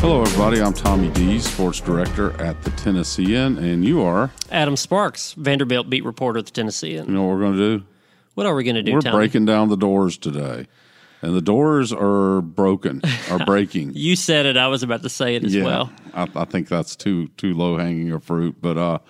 Hello, 0.00 0.22
everybody. 0.22 0.62
I'm 0.62 0.72
Tommy 0.72 1.10
D, 1.10 1.38
sports 1.40 1.78
director 1.78 2.32
at 2.40 2.62
the 2.62 2.70
Tennessean, 2.70 3.58
and 3.58 3.84
you 3.84 4.00
are. 4.00 4.30
Adam 4.50 4.74
Sparks, 4.74 5.34
Vanderbilt 5.34 5.90
beat 5.90 6.06
reporter 6.06 6.38
at 6.38 6.46
the 6.46 6.52
Tennessean. 6.52 7.04
You 7.04 7.12
know 7.12 7.24
what 7.24 7.34
we're 7.34 7.40
going 7.40 7.58
to 7.58 7.78
do? 7.78 7.84
What 8.32 8.46
are 8.46 8.54
we 8.54 8.64
going 8.64 8.76
to 8.76 8.82
do? 8.82 8.94
We're 8.94 9.02
Tommy? 9.02 9.16
breaking 9.16 9.44
down 9.44 9.68
the 9.68 9.76
'Dores 9.76 10.16
today, 10.16 10.66
and 11.20 11.36
the 11.36 11.42
'Dores 11.42 11.92
are 11.92 12.40
broken, 12.40 13.02
are 13.30 13.38
breaking. 13.44 13.92
You 13.94 14.16
said 14.16 14.46
it. 14.46 14.56
I 14.56 14.68
was 14.68 14.82
about 14.82 15.02
to 15.02 15.10
say 15.10 15.34
it 15.36 15.44
as 15.44 15.54
yeah, 15.54 15.64
well. 15.64 15.92
I, 16.14 16.26
I 16.34 16.44
think 16.46 16.68
that's 16.68 16.96
too 16.96 17.28
too 17.36 17.52
low 17.52 17.76
hanging 17.76 18.10
a 18.10 18.20
fruit, 18.20 18.56
but 18.62 18.78
uh, 18.78 19.00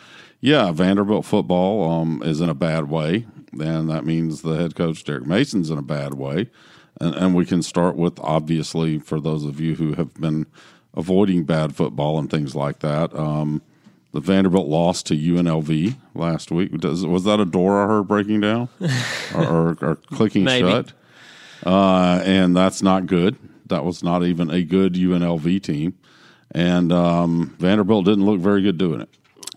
yeah, 0.41 0.73
Vanderbilt 0.73 1.25
football 1.25 1.89
um, 1.89 2.21
is 2.25 2.41
in 2.41 2.49
a 2.49 2.55
bad 2.55 2.91
way, 2.91 3.27
and 3.53 3.89
that 3.89 4.05
means 4.05 4.43
the 4.43 4.57
head 4.57 4.75
coach 4.75 5.05
Derek 5.05 5.25
Mason's 5.25 5.71
in 5.71 5.79
a 5.79 5.83
bad 5.83 6.15
way, 6.15 6.51
and, 7.01 7.15
and 7.15 7.35
we 7.37 7.47
can 7.47 7.63
start 7.63 7.95
with 7.95 8.19
obviously 8.19 8.99
for 8.99 9.21
those 9.21 9.45
of 9.45 9.61
you 9.61 9.77
who 9.77 9.95
have 9.95 10.15
been 10.15 10.47
avoiding 10.95 11.45
bad 11.45 11.75
football 11.75 12.19
and 12.19 12.31
things 12.31 12.55
like 12.55 12.81
that. 12.81 13.15
Um, 13.15 13.63
the 14.13 14.21
Vanderbilt 14.21 14.67
lost 14.67 15.07
to 15.07 15.15
UNLV 15.15 15.97
last 16.15 16.51
week. 16.51 16.77
Does, 16.79 17.07
was 17.07 17.25
that 17.25 17.39
a 17.39 17.45
door 17.45 17.83
I 17.83 17.87
heard 17.87 18.09
breaking 18.09 18.41
down 18.41 18.69
or, 19.35 19.45
or, 19.45 19.79
or 19.81 19.97
clicking 19.97 20.47
shut? 20.47 20.93
Uh, 21.65 22.21
and 22.25 22.57
that's 22.57 22.83
not 22.83 23.07
good. 23.07 23.37
That 23.67 23.85
was 23.85 24.03
not 24.03 24.25
even 24.25 24.51
a 24.51 24.65
good 24.65 24.95
UNLV 24.95 25.63
team. 25.63 25.97
And 26.51 26.93
um, 26.93 27.55
Vanderbilt 27.59 28.05
didn't 28.05 28.25
look 28.25 28.41
very 28.41 28.63
good 28.63 28.79
doing 28.79 29.01
it. 29.01 29.09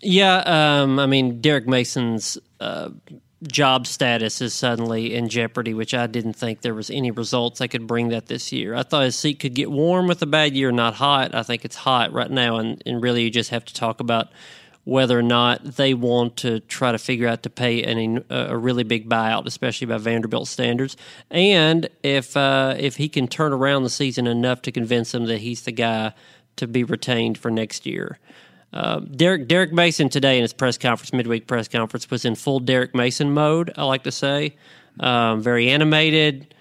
Yeah, 0.01 0.43
um, 0.45 0.99
I 0.99 1.07
mean, 1.07 1.41
Derek 1.41 1.65
Mason's 1.67 2.37
uh, 2.59 2.89
job 3.47 3.87
status 3.87 4.41
is 4.41 4.53
suddenly 4.53 5.13
in 5.13 5.29
jeopardy, 5.29 5.73
which 5.73 5.93
I 5.93 6.07
didn't 6.07 6.33
think 6.33 6.61
there 6.61 6.73
was 6.73 6.89
any 6.89 7.11
results 7.11 7.59
that 7.59 7.69
could 7.69 7.87
bring 7.87 8.09
that 8.09 8.27
this 8.27 8.51
year. 8.51 8.75
I 8.75 8.83
thought 8.83 9.03
his 9.03 9.17
seat 9.17 9.39
could 9.39 9.53
get 9.53 9.71
warm 9.71 10.07
with 10.07 10.21
a 10.21 10.25
bad 10.25 10.55
year, 10.55 10.71
not 10.71 10.95
hot. 10.95 11.35
I 11.35 11.43
think 11.43 11.65
it's 11.65 11.75
hot 11.75 12.13
right 12.13 12.31
now, 12.31 12.57
and, 12.57 12.81
and 12.85 13.01
really 13.01 13.23
you 13.23 13.29
just 13.29 13.49
have 13.51 13.65
to 13.65 13.73
talk 13.73 13.99
about 13.99 14.29
whether 14.85 15.17
or 15.17 15.23
not 15.23 15.63
they 15.63 15.93
want 15.93 16.37
to 16.37 16.59
try 16.61 16.91
to 16.91 16.97
figure 16.97 17.27
out 17.27 17.43
to 17.43 17.49
pay 17.49 17.83
an, 17.83 18.23
a 18.29 18.57
really 18.57 18.83
big 18.83 19.07
buyout, 19.07 19.45
especially 19.45 19.87
by 19.87 19.97
Vanderbilt 19.97 20.47
standards, 20.47 20.97
and 21.31 21.89
if 22.03 22.35
uh, 22.35 22.75
if 22.77 22.97
he 22.97 23.07
can 23.07 23.27
turn 23.27 23.53
around 23.53 23.83
the 23.83 23.89
season 23.89 24.27
enough 24.27 24.61
to 24.63 24.71
convince 24.71 25.11
them 25.13 25.25
that 25.25 25.39
he's 25.39 25.61
the 25.61 25.71
guy 25.71 26.13
to 26.57 26.67
be 26.67 26.83
retained 26.83 27.37
for 27.37 27.49
next 27.49 27.85
year. 27.85 28.19
Uh, 28.73 28.99
Derek 28.99 29.47
Derek 29.47 29.71
Mason 29.71 30.09
today 30.09 30.37
in 30.37 30.41
his 30.41 30.53
press 30.53 30.77
conference, 30.77 31.13
midweek 31.13 31.45
press 31.47 31.67
conference, 31.67 32.09
was 32.09 32.25
in 32.25 32.35
full 32.35 32.59
Derek 32.59 32.95
Mason 32.95 33.31
mode. 33.33 33.71
I 33.77 33.83
like 33.83 34.03
to 34.03 34.11
say, 34.11 34.55
um, 34.99 35.41
very 35.41 35.69
animated, 35.69 36.55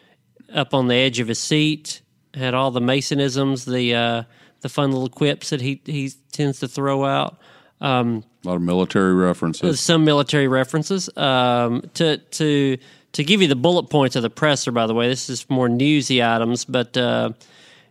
up 0.52 0.74
on 0.74 0.88
the 0.88 0.94
edge 0.94 1.20
of 1.20 1.28
his 1.28 1.38
seat, 1.38 2.02
had 2.34 2.52
all 2.52 2.70
the 2.70 2.80
Masonisms, 2.80 3.64
the 3.64 3.94
uh, 3.94 4.22
the 4.60 4.68
fun 4.68 4.92
little 4.92 5.08
quips 5.08 5.50
that 5.50 5.60
he 5.62 5.80
he 5.86 6.10
tends 6.32 6.60
to 6.60 6.68
throw 6.68 7.04
out. 7.04 7.38
Um, 7.80 8.24
A 8.44 8.48
lot 8.48 8.56
of 8.56 8.62
military 8.62 9.14
references. 9.14 9.80
some 9.80 10.04
military 10.04 10.48
references. 10.48 11.08
Um, 11.16 11.82
to 11.94 12.18
to 12.18 12.76
to 13.12 13.24
give 13.24 13.40
you 13.40 13.48
the 13.48 13.56
bullet 13.56 13.84
points 13.90 14.16
of 14.16 14.22
the 14.22 14.30
presser, 14.30 14.70
by 14.70 14.86
the 14.86 14.94
way, 14.94 15.08
this 15.08 15.30
is 15.30 15.48
more 15.48 15.68
newsy 15.68 16.22
items, 16.22 16.64
but 16.64 16.94
uh, 16.96 17.30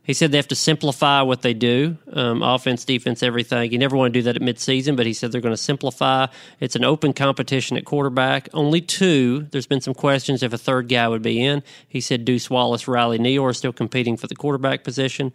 he 0.03 0.13
said 0.13 0.31
they 0.31 0.38
have 0.38 0.47
to 0.47 0.55
simplify 0.55 1.21
what 1.21 1.44
they 1.44 1.53
do, 1.53 1.97
um, 2.13 2.41
offense, 2.41 2.85
defense, 2.85 3.21
everything. 3.21 3.71
You 3.71 3.77
never 3.77 3.95
want 3.95 4.13
to 4.13 4.19
do 4.19 4.23
that 4.23 4.35
at 4.35 4.41
midseason, 4.41 4.95
but 4.95 5.05
he 5.05 5.13
said 5.13 5.31
they're 5.31 5.41
going 5.41 5.53
to 5.53 5.61
simplify. 5.61 6.25
It's 6.59 6.75
an 6.75 6.83
open 6.83 7.13
competition 7.13 7.77
at 7.77 7.85
quarterback. 7.85 8.49
Only 8.52 8.81
two. 8.81 9.47
There's 9.52 9.67
been 9.67 9.81
some 9.81 9.94
questions 9.94 10.41
if 10.41 10.53
a 10.53 10.57
third 10.57 10.89
guy 10.89 11.07
would 11.07 11.22
be 11.22 11.41
in. 11.41 11.61
He 11.88 12.02
said 12.02 12.25
Deuce 12.25 12.49
Wallace, 12.49 12.88
Riley 12.88 13.19
Neal 13.19 13.44
are 13.45 13.53
still 13.53 13.73
competing 13.73 14.17
for 14.17 14.25
the 14.25 14.35
quarterback 14.35 14.83
position. 14.83 15.33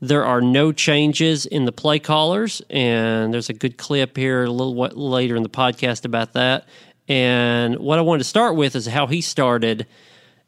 There 0.00 0.26
are 0.26 0.42
no 0.42 0.72
changes 0.72 1.46
in 1.46 1.64
the 1.64 1.72
play 1.72 1.98
callers, 1.98 2.60
and 2.68 3.32
there's 3.32 3.48
a 3.48 3.54
good 3.54 3.78
clip 3.78 4.18
here 4.18 4.44
a 4.44 4.50
little 4.50 4.74
later 4.74 5.36
in 5.36 5.42
the 5.42 5.48
podcast 5.48 6.04
about 6.04 6.34
that. 6.34 6.68
And 7.08 7.78
what 7.78 7.98
I 7.98 8.02
wanted 8.02 8.18
to 8.18 8.28
start 8.28 8.56
with 8.56 8.76
is 8.76 8.86
how 8.86 9.06
he 9.06 9.22
started. 9.22 9.86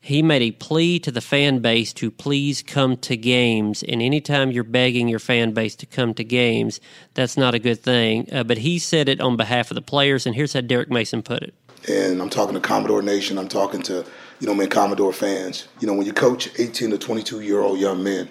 He 0.01 0.23
made 0.23 0.43
a 0.43 0.53
plea 0.53 0.99
to 1.01 1.11
the 1.11 1.21
fan 1.21 1.59
base 1.59 1.93
to 1.95 2.11
please 2.11 2.63
come 2.63 2.97
to 2.99 3.17
games. 3.17 3.83
And 3.83 4.01
anytime 4.01 4.51
you're 4.51 4.65
begging 4.65 5.09
your 5.09 5.19
fan 5.19 5.53
base 5.53 5.75
to 5.77 5.87
come 5.87 6.15
to 6.15 6.25
games, 6.25 6.81
that's 7.15 7.37
not 7.37 7.55
a 7.55 7.59
good 7.59 7.81
thing. 7.83 8.29
Uh, 8.33 8.45
but 8.45 8.59
he 8.59 8.79
said 8.79 9.09
it 9.09 9.21
on 9.21 9.37
behalf 9.37 9.71
of 9.71 9.75
the 9.75 9.83
players, 9.83 10.25
and 10.25 10.35
here's 10.35 10.53
how 10.53 10.61
Derek 10.61 10.91
Mason 10.91 11.23
put 11.23 11.43
it. 11.43 11.55
and 11.89 12.21
I'm 12.23 12.31
talking 12.31 12.55
to 12.55 12.61
Commodore 12.61 13.03
Nation. 13.03 13.39
I'm 13.39 13.49
talking 13.49 13.83
to, 13.83 14.05
you 14.41 14.47
know, 14.47 14.55
man, 14.55 14.69
Commodore 14.69 15.13
fans. 15.13 15.69
You 15.81 15.87
know, 15.87 15.95
when 15.95 16.07
you 16.07 16.13
coach 16.13 16.49
18 16.59 16.91
to 16.91 16.99
22 16.99 17.41
year 17.41 17.61
old 17.61 17.79
young 17.79 18.03
men, 18.03 18.31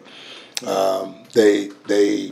um, 0.66 1.16
they 1.34 1.69
they 1.88 2.31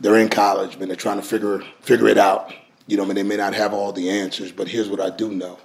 they're 0.00 0.16
in 0.18 0.28
college, 0.28 0.78
man. 0.78 0.88
They're 0.88 0.96
trying 0.96 1.20
to 1.20 1.26
figure 1.26 1.60
figure 1.82 2.08
it 2.08 2.18
out. 2.18 2.52
You 2.86 2.96
know, 2.96 3.04
man, 3.04 3.16
they 3.16 3.22
may 3.24 3.36
not 3.36 3.52
have 3.54 3.74
all 3.74 3.92
the 3.92 4.08
answers, 4.10 4.52
but 4.52 4.68
here's 4.68 4.88
what 4.88 5.00
I 5.00 5.10
do 5.10 5.30
know. 5.32 5.58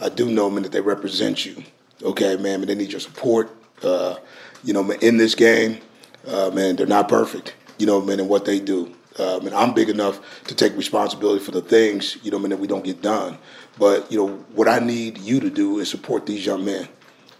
I 0.00 0.08
do 0.08 0.30
know, 0.30 0.48
man, 0.50 0.62
that 0.62 0.72
they 0.72 0.80
represent 0.80 1.44
you. 1.44 1.62
Okay, 2.02 2.36
man, 2.36 2.60
but 2.60 2.68
they 2.68 2.74
need 2.74 2.90
your 2.90 3.00
support. 3.00 3.50
Uh, 3.82 4.16
you 4.64 4.72
know, 4.72 4.90
in 4.90 5.16
this 5.16 5.34
game, 5.34 5.78
uh, 6.26 6.50
man, 6.50 6.76
they're 6.76 6.86
not 6.86 7.08
perfect. 7.08 7.54
You 7.78 7.86
know, 7.86 8.00
man, 8.00 8.20
in 8.20 8.28
what 8.28 8.44
they 8.44 8.60
do. 8.60 8.94
Uh, 9.18 9.38
man, 9.42 9.52
I'm 9.52 9.74
big 9.74 9.88
enough 9.88 10.20
to 10.44 10.54
take 10.54 10.74
responsibility 10.76 11.44
for 11.44 11.50
the 11.50 11.60
things, 11.60 12.16
you 12.22 12.30
know, 12.30 12.38
man, 12.38 12.50
that 12.50 12.58
we 12.58 12.66
don't 12.66 12.84
get 12.84 13.02
done. 13.02 13.36
But 13.78 14.10
you 14.10 14.18
know, 14.18 14.36
what 14.54 14.68
I 14.68 14.78
need 14.78 15.18
you 15.18 15.38
to 15.40 15.50
do 15.50 15.78
is 15.80 15.90
support 15.90 16.26
these 16.26 16.46
young 16.46 16.64
men. 16.64 16.88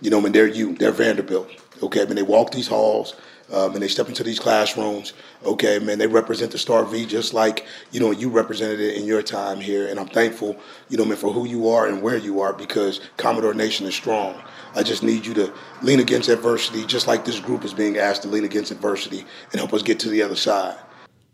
You 0.00 0.11
know, 0.11 0.21
man, 0.21 0.33
they're 0.33 0.47
you, 0.47 0.75
they're 0.77 0.93
Vanderbilt. 0.93 1.50
Okay, 1.83 2.05
man, 2.05 2.17
they 2.17 2.23
walk 2.23 2.50
these 2.50 2.69
halls. 2.69 3.15
Um, 3.53 3.75
and 3.75 3.83
they 3.83 3.89
step 3.89 4.09
into 4.09 4.23
these 4.23 4.39
classrooms. 4.39 5.12
Okay, 5.44 5.79
man, 5.79 5.99
they 5.99 6.06
represent 6.06 6.53
the 6.53 6.59
Star 6.59 6.87
V 6.87 7.05
just 7.05 7.34
like 7.34 7.67
you 7.91 8.00
know 8.00 8.11
you 8.11 8.31
represented 8.31 8.81
it 8.81 8.97
in 8.97 9.05
your 9.05 9.21
time 9.21 9.61
here. 9.61 9.89
And 9.89 10.00
I'm 10.00 10.09
thankful, 10.09 10.56
you 10.89 10.97
know, 10.97 11.05
man, 11.05 11.19
for 11.19 11.33
who 11.33 11.47
you 11.47 11.69
are 11.69 11.87
and 11.87 12.00
where 12.00 12.17
you 12.17 12.41
are 12.41 12.55
because 12.55 13.00
Commodore 13.19 13.53
Nation 13.53 13.87
is 13.87 13.94
strong. 13.94 14.41
I 14.75 14.83
just 14.83 15.03
need 15.03 15.27
you 15.27 15.34
to 15.34 15.53
lean 15.83 16.00
against 16.00 16.28
adversity, 16.28 16.84
just 16.84 17.06
like 17.06 17.25
this 17.25 17.41
group 17.41 17.65
is 17.65 17.75
being 17.75 17.99
asked 17.99 18.22
to 18.22 18.28
lean 18.28 18.44
against 18.44 18.71
adversity 18.71 19.25
and 19.50 19.60
help 19.60 19.72
us 19.72 19.83
get 19.83 19.99
to 20.00 20.09
the 20.09 20.22
other 20.22 20.37
side. 20.37 20.78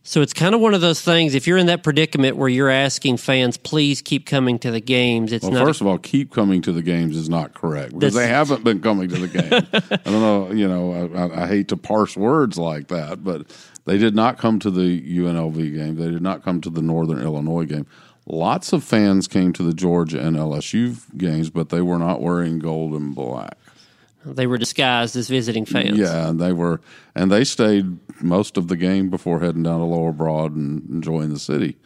So 0.04 0.22
it's 0.22 0.32
kind 0.32 0.54
of 0.54 0.62
one 0.62 0.72
of 0.72 0.81
those 0.81 1.03
things. 1.03 1.34
If 1.34 1.47
you're 1.47 1.59
in 1.59 1.66
that 1.66 1.82
predicament 1.82 2.37
where 2.37 2.48
you're 2.48 2.71
asking 2.71 3.19
fans, 3.19 3.59
please 3.59 4.00
keep 4.00 4.25
coming 4.25 4.59
to 4.60 4.71
the 4.71 4.81
games, 4.81 5.32
it's 5.32 5.43
Well, 5.43 5.53
not. 5.53 5.66
first 5.66 5.82
of 5.82 5.87
all, 5.87 5.98
keep 5.98 6.32
coming 6.32 6.62
to 6.62 6.72
the 6.72 6.81
games 6.81 7.15
is 7.15 7.28
not 7.28 7.53
correct 7.53 7.93
because 7.93 8.15
That's- 8.15 8.27
they 8.27 8.32
haven't 8.32 8.65
been 8.65 8.81
coming 8.81 9.10
to 9.10 9.16
the 9.16 9.28
game. 9.28 9.53
I 10.06 10.10
don't 10.10 10.21
know, 10.22 10.50
you 10.50 10.66
know, 10.66 11.10
I, 11.15 11.44
I 11.44 11.47
hate 11.47 11.69
to 11.69 11.77
parse 11.77 12.16
words 12.16 12.56
like 12.56 12.88
that, 12.88 13.22
but 13.22 13.48
they 13.84 13.98
did 13.98 14.15
not 14.15 14.38
come 14.38 14.59
to 14.60 14.71
the 14.71 14.98
UNLV 15.19 15.75
game. 15.77 15.97
They 15.97 16.10
did 16.10 16.22
not 16.22 16.43
come 16.43 16.62
to 16.62 16.71
the 16.71 16.81
Northern 16.82 17.21
Illinois 17.21 17.65
game. 17.66 17.87
Lots 18.31 18.72
of 18.72 18.84
fans 18.84 19.27
came 19.27 19.53
to 19.55 19.62
the 19.62 19.72
Georgia 19.72 20.21
and 20.21 20.37
LSU 20.37 20.97
games, 21.16 21.50
but 21.50 21.71
they 21.71 21.81
were 21.81 21.99
not 21.99 22.21
wearing 22.21 22.59
gold 22.59 22.93
and 22.93 23.15
black. 23.15 23.56
they 24.25 24.47
were 24.47 24.59
disguised 24.59 25.16
as 25.16 25.28
visiting 25.28 25.65
fans. 25.65 25.97
Yeah, 25.97 26.28
and 26.28 26.39
they 26.39 26.53
were, 26.53 26.81
and 27.15 27.31
they 27.31 27.44
stayed 27.44 27.99
most 28.22 28.56
of 28.56 28.69
the 28.69 28.77
game 28.77 29.09
before 29.09 29.41
heading 29.41 29.62
down 29.62 29.81
to 29.81 29.87
Lower 29.87 30.12
Broad 30.12 30.55
and 30.55 30.89
enjoying 30.91 31.31
the 31.31 31.39
city. 31.39 31.78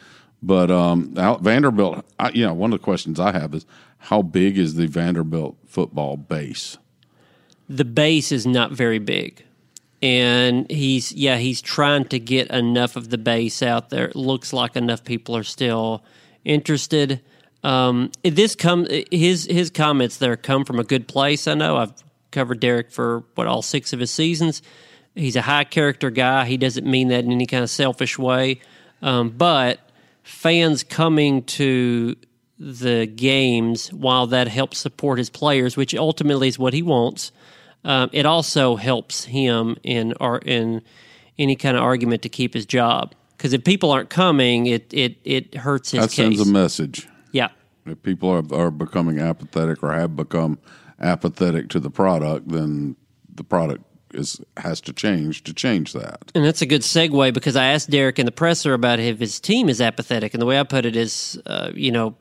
But 0.43 0.71
um, 0.71 1.15
Vanderbilt, 1.15 2.05
I, 2.19 2.31
you 2.31 2.45
know, 2.45 2.55
one 2.55 2.73
of 2.73 2.81
the 2.81 2.85
questions 2.85 3.21
I 3.21 3.31
have 3.31 3.55
is 3.55 3.65
how 3.99 4.23
big 4.23 4.59
is 4.59 4.75
the 4.75 4.87
Vanderbilt 4.87 5.57
football 5.67 6.17
base? 6.17 6.79
the 7.69 7.85
base 7.85 8.33
is 8.33 8.47
not 8.47 8.73
very 8.73 8.99
big. 8.99 9.45
And 10.03 10.69
he's 10.71 11.13
yeah, 11.13 11.37
he's 11.39 11.63
trying 11.63 12.07
to 12.07 12.19
get 12.19 12.51
enough 12.51 12.97
of 12.97 13.11
the 13.11 13.19
base 13.19 13.63
out 13.63 13.91
there. 13.91 14.07
It 14.09 14.17
looks 14.17 14.53
like 14.53 14.77
enough 14.77 15.05
people 15.05 15.37
are 15.37 15.45
still 15.45 16.03
interested. 16.45 17.21
Um, 17.65 18.11
this 18.23 18.55
come 18.55 18.87
his 19.11 19.47
his 19.47 19.71
comments 19.71 20.17
there 20.17 20.37
come 20.37 20.65
from 20.65 20.79
a 20.79 20.85
good 20.85 21.07
place. 21.07 21.47
I 21.47 21.55
know 21.55 21.77
I've 21.77 21.93
covered 22.31 22.61
Derek 22.61 22.91
for 22.91 23.25
what 23.35 23.47
all 23.47 23.63
six 23.63 23.93
of 23.93 24.01
his 24.01 24.11
seasons. 24.11 24.63
He's 25.15 25.37
a 25.37 25.43
high 25.43 25.65
character 25.65 26.11
guy. 26.11 26.47
He 26.47 26.57
doesn't 26.57 26.87
mean 26.87 27.09
that 27.09 27.25
in 27.25 27.33
any 27.33 27.47
kind 27.47 27.63
of 27.63 27.71
selfish 27.71 28.19
way. 28.19 28.61
Um, 29.03 29.29
but 29.31 29.81
fans 30.23 30.83
coming 30.83 31.43
to 31.43 32.17
the 32.59 33.07
games, 33.07 33.93
while 33.93 34.27
that 34.29 34.49
helps 34.49 34.79
support 34.79 35.19
his 35.19 35.29
players, 35.29 35.77
which 35.77 35.95
ultimately 35.95 36.49
is 36.49 36.59
what 36.59 36.73
he 36.73 36.83
wants, 36.83 37.33
um, 37.85 38.09
it 38.13 38.25
also 38.25 38.77
helps 38.77 39.25
him 39.25 39.77
in 39.83 40.13
in 40.45 40.83
any 41.39 41.57
kind 41.57 41.77
of 41.77 41.83
argument 41.83 42.23
to 42.23 42.29
keep 42.29 42.55
his 42.55 42.67
job. 42.67 43.15
Because 43.43 43.55
if 43.55 43.65
people 43.65 43.91
aren't 43.91 44.09
coming, 44.09 44.67
it 44.67 44.87
it 44.95 45.17
it 45.25 45.57
hurts 45.57 45.91
his 45.91 46.01
That 46.03 46.11
case. 46.11 46.15
sends 46.15 46.41
a 46.41 46.45
message. 46.45 47.09
yeah, 47.33 47.49
If 47.85 48.01
people 48.05 48.29
are, 48.31 48.45
are 48.55 48.71
becoming 48.71 49.19
apathetic 49.19 49.83
or 49.83 49.93
have 49.93 50.15
become 50.15 50.61
apathetic 51.01 51.69
to 51.71 51.81
the 51.81 51.91
product, 51.91 52.51
then 52.51 52.95
the 53.35 53.43
product 53.43 53.83
is 54.15 54.41
has 54.59 54.81
to 54.83 54.93
change 54.93 55.43
to 55.43 55.53
change 55.53 55.93
that. 55.93 56.31
And 56.37 56.45
that's 56.45 56.63
a 56.63 56.67
good 56.67 56.83
segue 56.83 57.35
because 57.35 57.57
I 57.57 57.65
asked 57.73 57.91
Derek 57.91 58.21
in 58.21 58.27
the 58.27 58.31
presser 58.33 58.75
about 58.75 59.01
if 59.01 59.19
his 59.19 59.41
team 59.41 59.69
is 59.69 59.81
apathetic. 59.81 60.35
And 60.35 60.41
the 60.41 60.47
way 60.47 60.61
I 60.61 60.63
put 60.63 60.87
it 60.87 60.95
is, 60.95 61.37
uh, 61.45 61.73
you 61.75 61.91
know, 61.91 62.15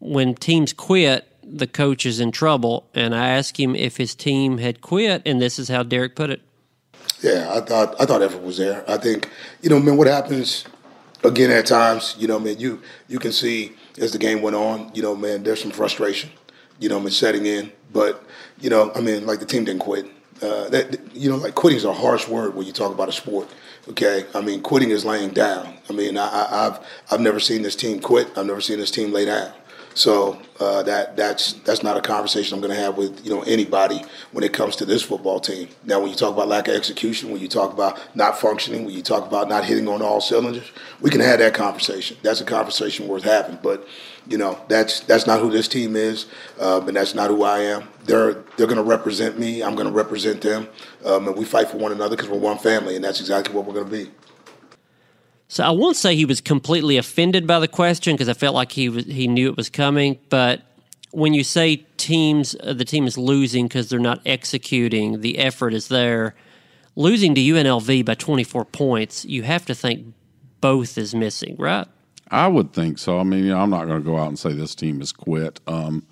when 0.00 0.34
teams 0.34 0.74
quit, 0.74 1.24
the 1.42 1.66
coach 1.66 2.04
is 2.04 2.20
in 2.20 2.30
trouble. 2.30 2.90
And 2.94 3.14
I 3.14 3.28
asked 3.28 3.56
him 3.58 3.74
if 3.74 3.96
his 3.96 4.14
team 4.14 4.58
had 4.58 4.82
quit, 4.82 5.22
and 5.24 5.40
this 5.40 5.58
is 5.58 5.70
how 5.70 5.82
Derek 5.82 6.14
put 6.14 6.28
it. 6.28 6.42
Yeah, 7.20 7.50
I 7.52 7.60
thought 7.60 7.96
I 8.00 8.06
thought 8.06 8.22
effort 8.22 8.42
was 8.42 8.58
there. 8.58 8.84
I 8.88 8.96
think 8.96 9.28
you 9.62 9.70
know, 9.70 9.80
man, 9.80 9.96
what 9.96 10.06
happens 10.06 10.64
again 11.24 11.50
at 11.50 11.66
times, 11.66 12.14
you 12.18 12.28
know, 12.28 12.38
man, 12.38 12.58
you 12.58 12.80
you 13.08 13.18
can 13.18 13.32
see 13.32 13.72
as 13.98 14.12
the 14.12 14.18
game 14.18 14.42
went 14.42 14.56
on, 14.56 14.90
you 14.94 15.02
know, 15.02 15.16
man, 15.16 15.42
there's 15.42 15.60
some 15.60 15.70
frustration, 15.70 16.30
you 16.78 16.88
know, 16.88 17.00
man, 17.00 17.10
setting 17.10 17.46
in. 17.46 17.72
But 17.92 18.22
you 18.60 18.70
know, 18.70 18.92
I 18.94 19.00
mean, 19.00 19.26
like 19.26 19.40
the 19.40 19.46
team 19.46 19.64
didn't 19.64 19.80
quit. 19.80 20.06
Uh, 20.40 20.68
that 20.68 21.00
you 21.14 21.28
know, 21.28 21.36
like 21.36 21.54
quitting 21.54 21.78
is 21.78 21.84
a 21.84 21.92
harsh 21.92 22.28
word 22.28 22.54
when 22.54 22.66
you 22.66 22.72
talk 22.72 22.92
about 22.92 23.08
a 23.08 23.12
sport. 23.12 23.48
Okay, 23.88 24.26
I 24.34 24.40
mean, 24.40 24.62
quitting 24.62 24.90
is 24.90 25.04
laying 25.04 25.30
down. 25.30 25.74
I 25.88 25.92
mean, 25.92 26.16
I, 26.18 26.46
I've 26.50 26.78
I've 27.10 27.20
never 27.20 27.40
seen 27.40 27.62
this 27.62 27.74
team 27.74 28.00
quit. 28.00 28.36
I've 28.36 28.46
never 28.46 28.60
seen 28.60 28.78
this 28.78 28.90
team 28.90 29.12
lay 29.12 29.24
down. 29.24 29.52
So 29.94 30.40
uh, 30.60 30.82
that 30.84 31.16
that's 31.16 31.54
that's 31.64 31.82
not 31.82 31.96
a 31.96 32.00
conversation 32.00 32.54
I'm 32.54 32.60
going 32.60 32.74
to 32.74 32.80
have 32.80 32.96
with 32.96 33.24
you 33.24 33.34
know 33.34 33.42
anybody 33.42 34.02
when 34.32 34.44
it 34.44 34.52
comes 34.52 34.76
to 34.76 34.84
this 34.84 35.02
football 35.02 35.40
team. 35.40 35.68
Now, 35.84 36.00
when 36.00 36.10
you 36.10 36.16
talk 36.16 36.32
about 36.32 36.48
lack 36.48 36.68
of 36.68 36.74
execution, 36.74 37.30
when 37.30 37.40
you 37.40 37.48
talk 37.48 37.72
about 37.72 38.00
not 38.14 38.38
functioning, 38.38 38.84
when 38.84 38.94
you 38.94 39.02
talk 39.02 39.26
about 39.26 39.48
not 39.48 39.64
hitting 39.64 39.88
on 39.88 40.02
all 40.02 40.20
cylinders, 40.20 40.70
we 41.00 41.10
can 41.10 41.20
have 41.20 41.38
that 41.40 41.54
conversation. 41.54 42.16
That's 42.22 42.40
a 42.40 42.44
conversation 42.44 43.08
worth 43.08 43.24
having. 43.24 43.58
But 43.62 43.86
you 44.26 44.38
know 44.38 44.58
that's 44.68 45.00
that's 45.00 45.26
not 45.26 45.40
who 45.40 45.50
this 45.50 45.68
team 45.68 45.96
is, 45.96 46.26
um, 46.60 46.88
and 46.88 46.96
that's 46.96 47.14
not 47.14 47.30
who 47.30 47.42
I 47.42 47.60
am. 47.60 47.88
They're 48.04 48.34
they're 48.56 48.66
going 48.66 48.76
to 48.76 48.82
represent 48.82 49.38
me. 49.38 49.62
I'm 49.62 49.74
going 49.74 49.88
to 49.88 49.92
represent 49.92 50.40
them, 50.40 50.68
um, 51.04 51.28
and 51.28 51.36
we 51.36 51.44
fight 51.44 51.68
for 51.68 51.78
one 51.78 51.92
another 51.92 52.16
because 52.16 52.30
we're 52.30 52.38
one 52.38 52.58
family, 52.58 52.94
and 52.96 53.04
that's 53.04 53.20
exactly 53.20 53.54
what 53.54 53.66
we're 53.66 53.74
going 53.74 53.90
to 53.90 54.04
be. 54.04 54.10
So 55.48 55.64
I 55.64 55.70
won't 55.70 55.96
say 55.96 56.14
he 56.14 56.26
was 56.26 56.42
completely 56.42 56.98
offended 56.98 57.46
by 57.46 57.58
the 57.58 57.68
question 57.68 58.14
because 58.14 58.28
I 58.28 58.34
felt 58.34 58.54
like 58.54 58.70
he 58.72 58.90
was 58.90 59.06
he 59.06 59.26
knew 59.26 59.48
it 59.48 59.56
was 59.56 59.70
coming. 59.70 60.18
But 60.28 60.62
when 61.10 61.32
you 61.32 61.42
say 61.42 61.76
teams, 61.96 62.54
uh, 62.62 62.74
the 62.74 62.84
team 62.84 63.06
is 63.06 63.16
losing 63.16 63.66
because 63.66 63.88
they're 63.88 63.98
not 63.98 64.20
executing, 64.26 65.22
the 65.22 65.38
effort 65.38 65.72
is 65.72 65.88
there. 65.88 66.34
Losing 66.96 67.34
to 67.36 67.40
UNLV 67.40 68.04
by 68.04 68.14
24 68.14 68.64
points, 68.66 69.24
you 69.24 69.44
have 69.44 69.64
to 69.66 69.74
think 69.74 70.14
both 70.60 70.98
is 70.98 71.14
missing, 71.14 71.56
right? 71.58 71.86
I 72.30 72.48
would 72.48 72.72
think 72.72 72.98
so. 72.98 73.18
I 73.18 73.22
mean, 73.22 73.44
you 73.44 73.50
know, 73.50 73.60
I'm 73.60 73.70
not 73.70 73.86
going 73.86 74.00
to 74.00 74.04
go 74.04 74.18
out 74.18 74.28
and 74.28 74.38
say 74.38 74.52
this 74.52 74.74
team 74.74 74.98
has 74.98 75.12
quit. 75.12 75.60
Um, 75.66 76.04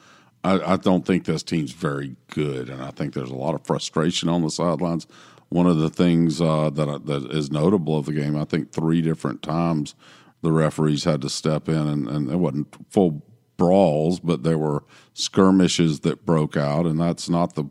I, 0.44 0.74
I, 0.74 0.76
don't 0.76 1.04
think 1.04 1.24
this 1.24 1.42
team's 1.42 1.72
very 1.72 2.14
good, 2.28 2.70
and 2.70 2.82
I 2.82 2.92
think 2.92 3.14
there's 3.14 3.30
a 3.30 3.34
lot 3.34 3.56
of 3.56 3.66
frustration 3.66 4.28
on 4.28 4.42
the 4.42 4.50
sidelines 4.50 5.08
one 5.56 5.66
of 5.66 5.78
the 5.78 5.88
things 5.88 6.40
uh, 6.40 6.68
that 6.68 7.06
that 7.06 7.30
is 7.32 7.50
notable 7.50 7.98
of 7.98 8.04
the 8.04 8.12
game. 8.12 8.36
I 8.36 8.44
think 8.44 8.70
three 8.70 9.00
different 9.00 9.42
times 9.42 9.94
the 10.42 10.52
referees 10.52 11.04
had 11.04 11.22
to 11.22 11.30
step 11.30 11.66
in, 11.66 11.88
and, 11.88 12.06
and 12.06 12.30
it 12.30 12.36
wasn't 12.36 12.76
full 12.90 13.22
brawls, 13.56 14.20
but 14.20 14.42
there 14.42 14.58
were 14.58 14.84
skirmishes 15.14 16.00
that 16.00 16.26
broke 16.26 16.58
out, 16.58 16.84
and 16.84 17.00
that's 17.00 17.30
not 17.30 17.54
the 17.54 17.64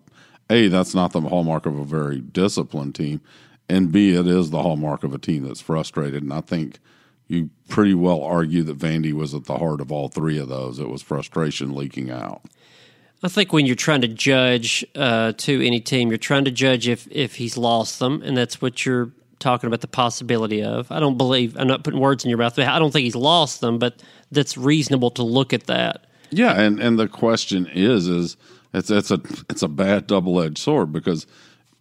a 0.50 0.68
that's 0.68 0.96
not 0.96 1.12
the 1.12 1.22
hallmark 1.22 1.68
of 1.68 1.78
a 1.78 1.86
very 1.86 2.22
disciplined 2.22 2.96
team, 2.96 3.22
and 3.70 3.92
b 3.92 4.16
it 4.16 4.26
is 4.26 4.50
the 4.50 4.64
hallmark 4.64 5.04
of 5.04 5.14
a 5.14 5.20
team 5.20 5.44
that's 5.44 5.62
frustrated. 5.62 6.24
And 6.24 6.34
I 6.34 6.42
think 6.42 6.80
you 7.28 7.52
pretty 7.70 7.94
well 7.94 8.24
argue 8.24 8.64
that 8.64 8.80
Vandy 8.80 9.14
was 9.14 9.36
at 9.36 9.46
the 9.46 9.60
heart 9.60 9.80
of 9.80 9.92
all 9.92 10.08
three 10.08 10.40
of 10.40 10.50
those. 10.50 10.80
It 10.80 10.90
was 10.90 11.04
frustration 11.04 11.76
leaking 11.76 12.10
out. 12.10 12.42
I 13.26 13.28
think 13.28 13.52
when 13.52 13.66
you're 13.66 13.76
trying 13.76 14.02
to 14.02 14.08
judge 14.08 14.86
uh, 14.94 15.32
to 15.36 15.66
any 15.66 15.80
team, 15.80 16.10
you're 16.10 16.18
trying 16.20 16.46
to 16.46 16.52
judge 16.52 16.88
if 16.88 17.08
if 17.10 17.36
he's 17.36 17.58
lost 17.58 17.98
them, 17.98 18.22
and 18.22 18.38
that's 18.38 18.62
what 18.62 18.86
you're 18.86 19.10
talking 19.40 19.66
about 19.66 19.82
the 19.82 19.88
possibility 19.88 20.64
of. 20.64 20.92
I 20.92 21.00
don't 21.00 21.18
believe 21.18 21.58
I'm 21.58 21.68
not 21.68 21.84
putting 21.84 22.00
words 22.00 22.24
in 22.24 22.30
your 22.30 22.38
mouth. 22.38 22.58
I 22.60 22.78
don't 22.78 22.92
think 22.92 23.04
he's 23.04 23.16
lost 23.16 23.62
them, 23.62 23.80
but 23.80 24.04
that's 24.32 24.58
reasonable 24.58 25.10
to 25.12 25.24
look 25.24 25.54
at 25.54 25.66
that. 25.66 26.06
Yeah, 26.30 26.54
and 26.60 26.80
and 26.80 27.00
the 27.00 27.08
question 27.08 27.66
is 27.66 28.08
is 28.08 28.38
it's 28.76 28.92
it's 28.92 29.10
a 29.10 29.20
it's 29.50 29.64
a 29.64 29.68
bad 29.70 30.06
double 30.06 30.40
edged 30.40 30.60
sword 30.60 30.94
because 30.94 31.26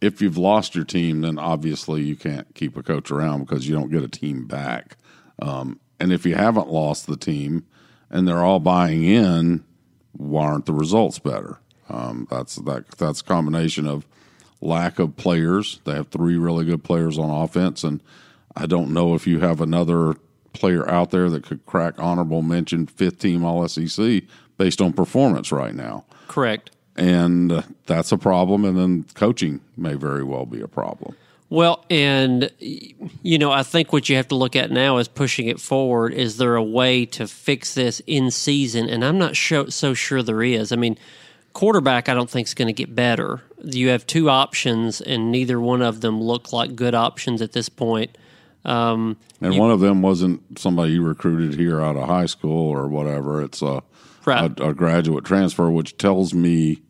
if 0.01 0.23
you've 0.23 0.39
lost 0.39 0.73
your 0.73 0.83
team, 0.83 1.21
then 1.21 1.37
obviously 1.37 2.01
you 2.01 2.15
can't 2.15 2.55
keep 2.55 2.75
a 2.75 2.81
coach 2.81 3.11
around 3.11 3.41
because 3.41 3.69
you 3.69 3.75
don't 3.75 3.91
get 3.91 4.01
a 4.01 4.07
team 4.07 4.47
back. 4.47 4.97
Um, 5.39 5.79
and 5.99 6.11
if 6.11 6.25
you 6.25 6.33
haven't 6.33 6.69
lost 6.69 7.05
the 7.05 7.17
team 7.17 7.67
and 8.09 8.27
they're 8.27 8.43
all 8.43 8.59
buying 8.59 9.03
in, 9.03 9.63
why 10.17 10.45
aren't 10.45 10.65
the 10.65 10.73
results 10.73 11.19
better? 11.19 11.59
Um, 11.89 12.27
that's 12.29 12.55
that 12.57 12.89
that's 12.97 13.21
a 13.21 13.23
combination 13.23 13.87
of 13.87 14.05
lack 14.61 14.99
of 14.99 15.15
players. 15.15 15.79
They 15.85 15.93
have 15.93 16.09
three 16.09 16.37
really 16.37 16.65
good 16.65 16.83
players 16.83 17.17
on 17.17 17.29
offense, 17.29 17.83
and 17.83 18.01
I 18.55 18.65
don't 18.65 18.93
know 18.93 19.13
if 19.13 19.27
you 19.27 19.39
have 19.39 19.61
another 19.61 20.15
player 20.53 20.89
out 20.89 21.11
there 21.11 21.29
that 21.29 21.43
could 21.43 21.65
crack 21.65 21.95
honorable 21.99 22.41
mention 22.41 22.87
fifth 22.87 23.19
team 23.19 23.43
All 23.43 23.67
SEC 23.67 24.23
based 24.57 24.81
on 24.81 24.93
performance 24.93 25.51
right 25.51 25.75
now. 25.75 26.05
Correct. 26.27 26.71
And 26.95 27.51
uh, 27.51 27.61
that's 27.87 28.11
a 28.11 28.17
problem, 28.17 28.63
and 28.63 28.77
then 28.77 29.05
coaching 29.13 29.59
may 29.75 29.95
very 29.95 30.23
well 30.23 30.45
be 30.45 30.61
a 30.61 30.67
problem. 30.67 31.15
Well, 31.49 31.85
and 31.89 32.49
you 32.59 33.37
know, 33.37 33.51
I 33.51 33.63
think 33.63 33.93
what 33.93 34.09
you 34.09 34.15
have 34.15 34.27
to 34.29 34.35
look 34.35 34.55
at 34.55 34.71
now 34.71 34.97
is 34.97 35.07
pushing 35.07 35.47
it 35.47 35.59
forward. 35.59 36.13
Is 36.13 36.37
there 36.37 36.55
a 36.55 36.63
way 36.63 37.05
to 37.07 37.27
fix 37.27 37.75
this 37.75 38.01
in 38.07 38.31
season? 38.31 38.89
And 38.89 39.05
I'm 39.05 39.17
not 39.17 39.35
so, 39.35 39.67
so 39.67 39.93
sure 39.93 40.23
there 40.23 40.41
is. 40.41 40.71
I 40.71 40.75
mean, 40.75 40.97
quarterback, 41.53 42.09
I 42.09 42.13
don't 42.15 42.29
think 42.29 42.47
is 42.47 42.53
going 42.53 42.67
to 42.67 42.73
get 42.73 42.95
better. 42.95 43.41
You 43.63 43.89
have 43.89 44.07
two 44.07 44.29
options, 44.29 45.01
and 45.01 45.31
neither 45.31 45.59
one 45.59 45.81
of 45.81 46.01
them 46.01 46.21
look 46.21 46.51
like 46.51 46.75
good 46.75 46.95
options 46.95 47.41
at 47.41 47.51
this 47.51 47.69
point. 47.69 48.17
Um, 48.63 49.17
and 49.39 49.53
you, 49.53 49.59
one 49.59 49.69
of 49.69 49.79
them 49.79 50.01
wasn't 50.01 50.59
somebody 50.59 50.93
you 50.93 51.03
recruited 51.03 51.59
here 51.59 51.79
out 51.79 51.95
of 51.95 52.07
high 52.07 52.25
school 52.25 52.69
or 52.69 52.87
whatever. 52.87 53.43
It's 53.43 53.61
a, 53.61 53.83
right. 54.25 54.59
a, 54.59 54.69
a 54.69 54.73
graduate 54.73 55.25
transfer, 55.25 55.69
which 55.69 55.97
tells 55.97 56.33
me 56.33 56.81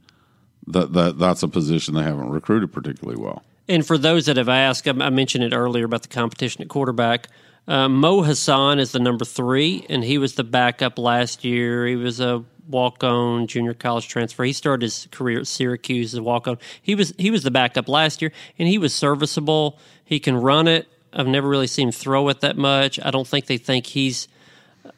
that, 0.67 0.93
that 0.93 1.19
that's 1.19 1.43
a 1.43 1.49
position 1.49 1.93
they 1.93 2.03
haven't 2.03 2.29
recruited 2.29 2.71
particularly 2.71 3.21
well. 3.21 3.43
And 3.67 3.85
for 3.85 3.97
those 3.97 4.27
that 4.27 4.37
have 4.37 4.49
asked, 4.49 4.87
I 4.87 5.09
mentioned 5.09 5.43
it 5.43 5.53
earlier 5.53 5.85
about 5.85 6.03
the 6.03 6.07
competition 6.07 6.61
at 6.61 6.67
quarterback. 6.67 7.27
Uh, 7.67 7.89
Mo 7.89 8.21
Hassan 8.21 8.77
is 8.79 8.91
the 8.91 8.99
number 8.99 9.25
three, 9.25 9.85
and 9.89 10.03
he 10.03 10.19
was 10.19 10.35
the 10.35 10.43
backup 10.43 10.99
last 10.99 11.43
year. 11.43 11.87
He 11.87 11.95
was 11.95 12.19
a 12.19 12.43
walk-on 12.67 13.47
junior 13.47 13.73
college 13.73 14.07
transfer. 14.07 14.43
He 14.43 14.53
started 14.53 14.83
his 14.83 15.07
career 15.11 15.39
at 15.39 15.47
Syracuse 15.47 16.13
as 16.13 16.19
a 16.19 16.23
walk-on. 16.23 16.59
He 16.81 16.93
was 16.93 17.13
he 17.17 17.31
was 17.31 17.43
the 17.43 17.51
backup 17.51 17.87
last 17.87 18.21
year, 18.21 18.31
and 18.59 18.67
he 18.67 18.77
was 18.77 18.93
serviceable. 18.93 19.79
He 20.03 20.19
can 20.19 20.37
run 20.37 20.67
it. 20.67 20.87
I've 21.11 21.27
never 21.27 21.47
really 21.47 21.67
seen 21.67 21.87
him 21.87 21.91
throw 21.91 22.29
it 22.29 22.41
that 22.41 22.57
much. 22.57 22.99
I 23.03 23.09
don't 23.09 23.27
think 23.27 23.47
they 23.47 23.57
think 23.57 23.87
he's 23.87 24.27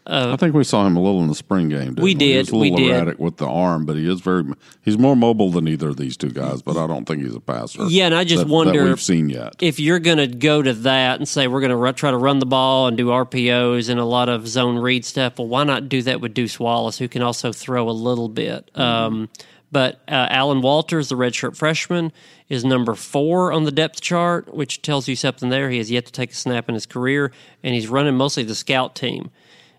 uh, 0.08 0.32
I 0.34 0.38
think 0.38 0.56
we 0.56 0.64
saw 0.64 0.88
him 0.88 0.96
a 0.96 1.02
little 1.02 1.22
in 1.22 1.28
the 1.28 1.36
spring 1.36 1.68
game. 1.68 1.96
we 1.96 2.14
did. 2.14 2.32
He 2.32 2.38
was 2.38 2.50
a 2.50 2.56
little 2.56 2.78
we 2.78 2.90
erratic 2.90 3.18
did. 3.18 3.24
with 3.24 3.38
the 3.38 3.48
arm, 3.48 3.86
but 3.86 3.98
he 3.98 4.10
is 4.10 4.22
very. 4.22 4.46
He's 4.82 4.98
more 4.98 5.16
mobile 5.16 5.52
than 5.52 5.68
either 5.68 5.90
of 5.90 5.98
these 5.98 6.16
two 6.16 6.30
guys, 6.30 6.62
but 6.62 6.78
I 6.78 6.88
don't 6.88 7.06
think 7.06 7.24
he's 7.24 7.36
a 7.36 7.42
passer. 7.42 7.86
Yeah, 7.88 8.06
and 8.06 8.16
I 8.16 8.24
just 8.24 8.46
that, 8.46 8.52
wonder 8.52 8.84
that 8.84 8.90
we've 8.90 9.02
seen 9.02 9.30
yet 9.30 9.56
if 9.60 9.80
you're 9.80 10.00
going 10.00 10.18
to 10.18 10.28
go 10.28 10.62
to 10.62 10.74
that 10.74 11.20
and 11.20 11.28
say 11.28 11.48
we're 11.48 11.62
going 11.62 11.78
to 11.78 11.94
try 11.94 12.12
to 12.12 12.18
run 12.18 12.40
the 12.40 12.46
ball 12.46 12.88
and 12.88 12.96
do 12.96 13.08
RPOs 13.08 13.90
and 13.90 14.00
a 14.00 14.06
lot 14.06 14.30
of 14.30 14.48
zone 14.48 14.78
read 14.78 15.04
stuff. 15.04 15.40
Well, 15.40 15.48
why 15.48 15.66
not 15.66 15.90
do 15.90 16.02
that 16.04 16.22
with 16.22 16.34
Deuce 16.34 16.60
Wallace, 16.60 16.98
who 16.98 17.08
can 17.08 17.22
also 17.22 17.52
throw 17.52 17.90
a 17.90 17.92
little 17.92 18.30
bit? 18.30 18.72
Mm-hmm. 18.74 18.82
Um, 18.82 19.30
but 19.70 19.96
uh, 20.08 20.28
Allan 20.30 20.62
Walters, 20.62 21.10
the 21.10 21.16
redshirt 21.16 21.58
freshman, 21.58 22.14
is 22.48 22.64
number 22.64 22.96
four 22.96 23.52
on 23.52 23.66
the 23.66 23.72
depth 23.72 24.00
chart, 24.00 24.54
which 24.54 24.82
tells 24.82 25.10
you 25.10 25.16
something 25.18 25.50
there. 25.50 25.70
He 25.70 25.78
has 25.80 25.92
yet 25.92 26.06
to 26.06 26.12
take 26.14 26.32
a 26.32 26.36
snap 26.36 26.70
in 26.70 26.76
his 26.76 26.86
career, 26.86 27.34
and 27.64 27.76
he's 27.76 27.90
running 27.90 28.16
mostly 28.16 28.44
the 28.44 28.56
scout 28.56 28.96
team 28.96 29.32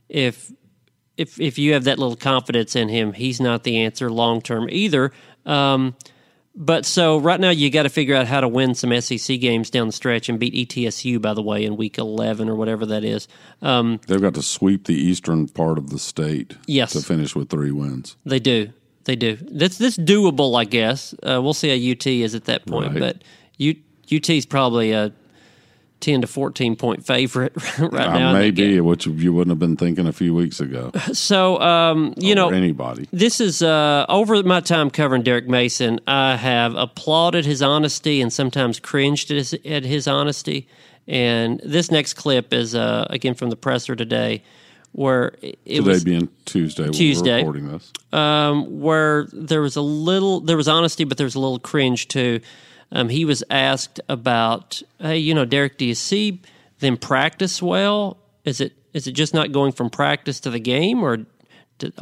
if 0.09 0.53
if 1.17 1.41
if 1.41 1.59
you 1.59 1.75
have 1.75 1.85
that 1.85 1.99
little 1.99 2.17
confidence 2.17 2.77
in 2.77 2.89
him, 2.89 3.13
he's 3.13 3.41
not 3.41 3.65
the 3.65 3.79
answer 3.79 4.11
long 4.11 4.41
term 4.41 4.69
either. 4.71 5.13
Um, 5.45 5.97
but 6.55 6.85
so 6.85 7.19
right 7.19 7.39
now 7.39 7.51
you 7.51 7.71
got 7.71 7.85
to 7.85 7.89
figure 7.89 8.17
out 8.17 8.27
how 8.27 8.41
to 8.41 8.49
win 8.49 8.75
some 8.75 9.01
SEC 9.01 9.39
games 9.39 9.71
down 9.71 9.87
the 9.87 9.93
stretch 9.93 10.29
and 10.29 10.41
beat 10.41 10.55
ETSU 10.55 11.23
by 11.23 11.33
the 11.33 11.41
way 11.41 11.65
in 11.65 11.77
week 11.77 11.99
11 11.99 12.49
or 12.49 12.57
whatever 12.57 12.85
that 12.87 13.05
is. 13.05 13.29
Um, 13.63 14.01
They've 14.09 14.21
got 14.21 14.35
to 14.35 14.43
sweep 14.43 14.87
the 14.87 14.97
eastern 14.97 15.47
part 15.47 15.79
of 15.79 15.91
the 15.91 16.01
state 16.01 16.57
yes. 16.67 16.93
to 16.95 17.01
finish 17.01 17.37
with 17.37 17.49
3 17.49 17.71
wins. 17.71 18.17
They 18.27 18.41
do. 18.41 18.73
They 19.05 19.15
do. 19.15 19.39
That's 19.41 19.79
this 19.79 19.97
doable, 19.97 20.59
I 20.59 20.65
guess. 20.65 21.15
Uh, 21.23 21.41
we'll 21.41 21.55
see 21.55 21.69
how 21.69 21.93
UT 21.93 22.07
is 22.07 22.35
at 22.35 22.47
that 22.47 22.67
point, 22.67 22.91
right. 22.91 22.99
but 22.99 23.23
U, 23.59 23.77
UT 24.13 24.29
is 24.29 24.45
probably 24.45 24.91
a 24.91 25.13
10 26.01 26.21
to 26.21 26.27
14 26.27 26.77
point 26.77 27.05
favorite 27.05 27.53
right 27.79 28.07
uh, 28.07 28.19
now. 28.19 28.33
Maybe, 28.33 28.81
which 28.81 29.07
you 29.07 29.33
wouldn't 29.33 29.51
have 29.51 29.59
been 29.59 29.77
thinking 29.77 30.07
a 30.07 30.13
few 30.13 30.35
weeks 30.35 30.61
ago. 30.61 30.93
So, 31.13 31.61
um, 31.61 32.15
you 32.17 32.35
know, 32.35 32.51
anybody. 32.51 33.09
This 33.11 33.41
is 33.41 33.63
uh, 33.63 34.07
over 34.09 34.43
my 34.43 34.61
time 34.61 34.91
covering 34.91 35.23
Derek 35.23 35.49
Mason. 35.49 36.01
I 36.07 36.37
have 36.37 36.75
applauded 36.75 37.45
his 37.45 37.63
honesty 37.63 38.21
and 38.21 38.33
sometimes 38.33 38.79
cringed 38.79 39.31
at 39.31 39.37
his, 39.37 39.55
at 39.65 39.85
his 39.85 40.07
honesty. 40.07 40.69
And 41.07 41.61
this 41.65 41.91
next 41.91 42.15
clip 42.15 42.53
is, 42.53 42.75
uh, 42.75 43.07
again, 43.11 43.35
from 43.35 43.51
the 43.51 43.57
presser 43.57 43.97
today. 43.97 44.43
Where 44.93 45.35
it 45.43 45.59
today 45.67 45.81
was, 45.81 46.03
being 46.03 46.29
Tuesday, 46.47 46.89
Tuesday, 46.89 47.37
recording 47.37 47.69
this, 47.69 47.93
um, 48.11 48.81
where 48.81 49.29
there 49.33 49.61
was 49.61 49.77
a 49.77 49.83
little, 49.83 50.41
there 50.41 50.57
was 50.57 50.67
honesty, 50.67 51.05
but 51.05 51.19
there 51.19 51.27
was 51.27 51.35
a 51.35 51.41
little 51.41 51.59
cringe 51.59 52.09
too. 52.09 52.41
Um, 52.91 53.09
he 53.09 53.25
was 53.25 53.45
asked 53.51 54.01
about, 54.09 54.83
hey, 54.99 55.19
you 55.19 55.35
know, 55.35 55.45
Derek, 55.45 55.79
do 55.79 55.85
you 55.85 55.95
see 55.95 56.41
them 56.79 56.97
practice 56.97 57.61
well? 57.61 58.19
Is 58.45 58.61
it 58.61 58.73
is 58.95 59.07
it 59.07 59.13
just 59.13 59.35
not 59.35 59.53
going 59.53 59.73
from 59.73 59.91
practice 59.91 60.41
to 60.41 60.51
the 60.51 60.59
game, 60.59 61.03
or 61.03 61.19
do, 61.79 61.93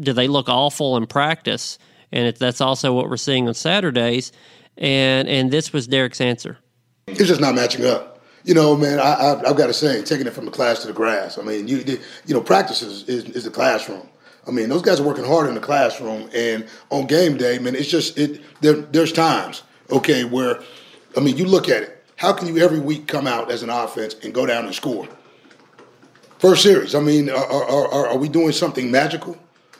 do 0.00 0.12
they 0.12 0.28
look 0.28 0.48
awful 0.48 0.96
in 0.96 1.06
practice? 1.06 1.78
And 2.10 2.28
it, 2.28 2.38
that's 2.38 2.60
also 2.60 2.92
what 2.92 3.08
we're 3.08 3.16
seeing 3.16 3.48
on 3.48 3.54
Saturdays. 3.54 4.32
And 4.78 5.28
and 5.28 5.50
this 5.50 5.72
was 5.72 5.86
Derek's 5.86 6.20
answer. 6.20 6.58
It's 7.06 7.28
just 7.28 7.40
not 7.40 7.54
matching 7.54 7.84
up. 7.84 8.20
You 8.44 8.54
know, 8.54 8.76
man, 8.76 8.98
I, 8.98 9.40
have 9.46 9.56
got 9.56 9.66
to 9.66 9.72
say, 9.72 10.02
taking 10.02 10.26
it 10.26 10.32
from 10.32 10.46
the 10.46 10.50
class 10.50 10.80
to 10.80 10.88
the 10.88 10.92
grass. 10.92 11.38
I 11.38 11.42
mean, 11.42 11.68
you 11.68 11.78
you 12.26 12.34
know, 12.34 12.40
practice 12.40 12.82
is, 12.82 13.08
is, 13.08 13.24
is 13.24 13.44
the 13.44 13.50
classroom. 13.50 14.08
I 14.46 14.50
mean, 14.50 14.68
those 14.68 14.82
guys 14.82 14.98
are 14.98 15.04
working 15.04 15.24
hard 15.24 15.46
in 15.48 15.54
the 15.54 15.60
classroom, 15.60 16.28
and 16.34 16.66
on 16.90 17.06
game 17.06 17.36
day, 17.36 17.58
man, 17.60 17.76
it's 17.76 17.88
just 17.88 18.18
it. 18.18 18.40
There, 18.60 18.74
there's 18.74 19.12
times, 19.12 19.62
okay, 19.92 20.24
where, 20.24 20.60
I 21.16 21.20
mean, 21.20 21.36
you 21.36 21.44
look 21.44 21.68
at 21.68 21.82
it. 21.82 22.04
How 22.16 22.32
can 22.32 22.48
you 22.48 22.58
every 22.58 22.80
week 22.80 23.06
come 23.06 23.26
out 23.26 23.50
as 23.50 23.62
an 23.62 23.70
offense 23.70 24.14
and 24.22 24.32
go 24.32 24.46
down 24.46 24.64
and 24.64 24.74
score? 24.74 25.08
First 26.38 26.62
series. 26.62 26.94
I 26.94 27.00
mean, 27.00 27.30
are, 27.30 27.36
are, 27.36 28.08
are 28.08 28.18
we 28.18 28.28
doing 28.28 28.52
something 28.52 28.90
magical? 28.90 29.36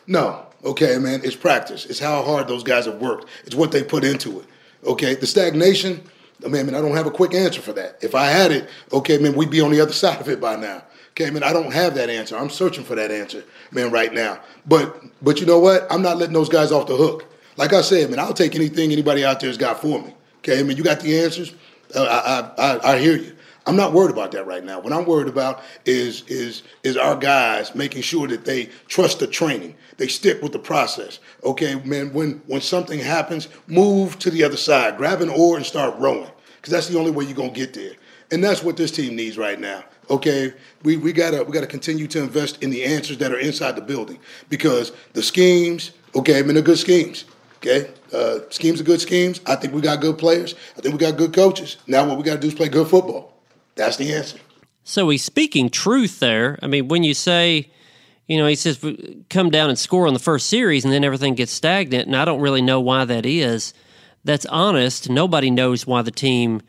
No. 0.06 0.46
Okay, 0.64 0.96
man, 0.98 1.20
it's 1.24 1.34
practice. 1.34 1.86
It's 1.86 1.98
how 1.98 2.22
hard 2.22 2.46
those 2.46 2.62
guys 2.62 2.86
have 2.86 3.00
worked. 3.00 3.28
It's 3.44 3.54
what 3.54 3.72
they 3.72 3.82
put 3.82 4.04
into 4.04 4.40
it. 4.40 4.46
Okay, 4.84 5.14
the 5.14 5.26
stagnation. 5.26 6.00
I 6.44 6.48
mean, 6.48 6.60
I, 6.60 6.62
mean, 6.64 6.74
I 6.74 6.80
don't 6.80 6.96
have 6.96 7.06
a 7.06 7.10
quick 7.10 7.34
answer 7.34 7.60
for 7.60 7.72
that. 7.72 7.98
If 8.00 8.14
I 8.14 8.26
had 8.26 8.52
it, 8.52 8.68
okay, 8.92 9.18
man, 9.18 9.34
we'd 9.34 9.50
be 9.50 9.60
on 9.60 9.70
the 9.70 9.80
other 9.80 9.92
side 10.04 10.20
of 10.20 10.28
it 10.28 10.40
by 10.40 10.56
now. 10.56 10.82
Okay, 11.10 11.30
man, 11.30 11.42
I 11.42 11.52
don't 11.52 11.72
have 11.72 11.94
that 11.96 12.08
answer. 12.08 12.36
I'm 12.36 12.48
searching 12.48 12.84
for 12.84 12.94
that 12.94 13.10
answer, 13.10 13.44
man, 13.70 13.90
right 13.90 14.12
now. 14.12 14.40
But 14.66 15.02
but 15.20 15.40
you 15.40 15.46
know 15.46 15.58
what? 15.58 15.86
I'm 15.90 16.00
not 16.00 16.16
letting 16.16 16.32
those 16.32 16.48
guys 16.48 16.72
off 16.72 16.86
the 16.86 16.96
hook. 16.96 17.26
Like 17.56 17.72
I 17.72 17.82
said, 17.82 18.10
man, 18.10 18.18
I'll 18.18 18.34
take 18.34 18.54
anything 18.54 18.92
anybody 18.92 19.24
out 19.24 19.40
there's 19.40 19.58
got 19.58 19.80
for 19.80 20.00
me. 20.00 20.14
Okay, 20.38 20.58
I 20.58 20.62
mean, 20.62 20.76
you 20.76 20.82
got 20.82 21.00
the 21.00 21.20
answers. 21.20 21.54
Uh, 21.94 22.52
I, 22.58 22.62
I, 22.62 22.76
I, 22.76 22.92
I 22.94 22.98
hear 22.98 23.16
you. 23.16 23.36
I'm 23.64 23.76
not 23.76 23.92
worried 23.92 24.10
about 24.10 24.32
that 24.32 24.46
right 24.46 24.64
now. 24.64 24.80
What 24.80 24.92
I'm 24.92 25.04
worried 25.04 25.28
about 25.28 25.62
is 25.84 26.22
is 26.26 26.62
is 26.82 26.96
our 26.96 27.14
guys 27.14 27.74
making 27.74 28.02
sure 28.02 28.26
that 28.26 28.44
they 28.44 28.70
trust 28.88 29.20
the 29.20 29.26
training. 29.26 29.76
They 29.98 30.08
stick 30.08 30.42
with 30.42 30.52
the 30.52 30.58
process. 30.58 31.20
Okay, 31.44 31.76
man, 31.76 32.12
when 32.12 32.42
when 32.46 32.60
something 32.60 32.98
happens, 32.98 33.48
move 33.68 34.18
to 34.20 34.30
the 34.30 34.42
other 34.42 34.56
side. 34.56 34.96
Grab 34.96 35.20
an 35.20 35.28
oar 35.28 35.56
and 35.56 35.64
start 35.64 35.96
rowing. 35.98 36.30
Because 36.56 36.72
that's 36.72 36.88
the 36.88 36.98
only 36.98 37.10
way 37.10 37.24
you're 37.24 37.36
gonna 37.36 37.50
get 37.50 37.74
there. 37.74 37.92
And 38.32 38.42
that's 38.42 38.62
what 38.62 38.76
this 38.76 38.90
team 38.90 39.14
needs 39.14 39.36
right 39.36 39.60
now. 39.60 39.84
Okay, 40.10 40.52
we, 40.82 40.96
we 40.96 41.12
gotta 41.12 41.44
we 41.44 41.52
gotta 41.52 41.66
continue 41.66 42.08
to 42.08 42.20
invest 42.20 42.62
in 42.62 42.70
the 42.70 42.84
answers 42.84 43.18
that 43.18 43.30
are 43.30 43.38
inside 43.38 43.76
the 43.76 43.82
building 43.82 44.18
because 44.48 44.90
the 45.12 45.22
schemes, 45.22 45.92
okay, 46.16 46.38
I 46.38 46.42
mean 46.42 46.54
they're 46.54 46.62
good 46.64 46.78
schemes. 46.78 47.26
Okay, 47.64 47.88
uh, 48.12 48.40
schemes 48.50 48.80
are 48.80 48.84
good 48.84 49.00
schemes. 49.00 49.40
I 49.46 49.54
think 49.54 49.72
we 49.72 49.80
got 49.80 50.00
good 50.00 50.18
players. 50.18 50.56
I 50.76 50.80
think 50.80 50.94
we 50.94 50.98
got 50.98 51.16
good 51.16 51.32
coaches. 51.32 51.76
Now 51.86 52.04
what 52.08 52.18
we 52.18 52.24
got 52.24 52.34
to 52.34 52.40
do 52.40 52.48
is 52.48 52.54
play 52.54 52.68
good 52.68 52.88
football. 52.88 53.40
That's 53.76 53.96
the 53.96 54.12
answer. 54.12 54.38
So 54.82 55.08
he's 55.10 55.22
speaking 55.22 55.70
truth 55.70 56.18
there. 56.18 56.58
I 56.60 56.66
mean, 56.66 56.88
when 56.88 57.04
you 57.04 57.14
say, 57.14 57.70
you 58.26 58.36
know, 58.36 58.48
he 58.48 58.56
says, 58.56 58.84
come 59.30 59.50
down 59.50 59.68
and 59.68 59.78
score 59.78 60.08
on 60.08 60.12
the 60.12 60.18
first 60.18 60.48
series 60.48 60.84
and 60.84 60.92
then 60.92 61.04
everything 61.04 61.36
gets 61.36 61.52
stagnant, 61.52 62.08
and 62.08 62.16
I 62.16 62.24
don't 62.24 62.40
really 62.40 62.62
know 62.62 62.80
why 62.80 63.04
that 63.04 63.24
is. 63.24 63.74
That's 64.24 64.46
honest. 64.46 65.08
Nobody 65.08 65.48
knows 65.48 65.86
why 65.86 66.02
the 66.02 66.10
team, 66.10 66.62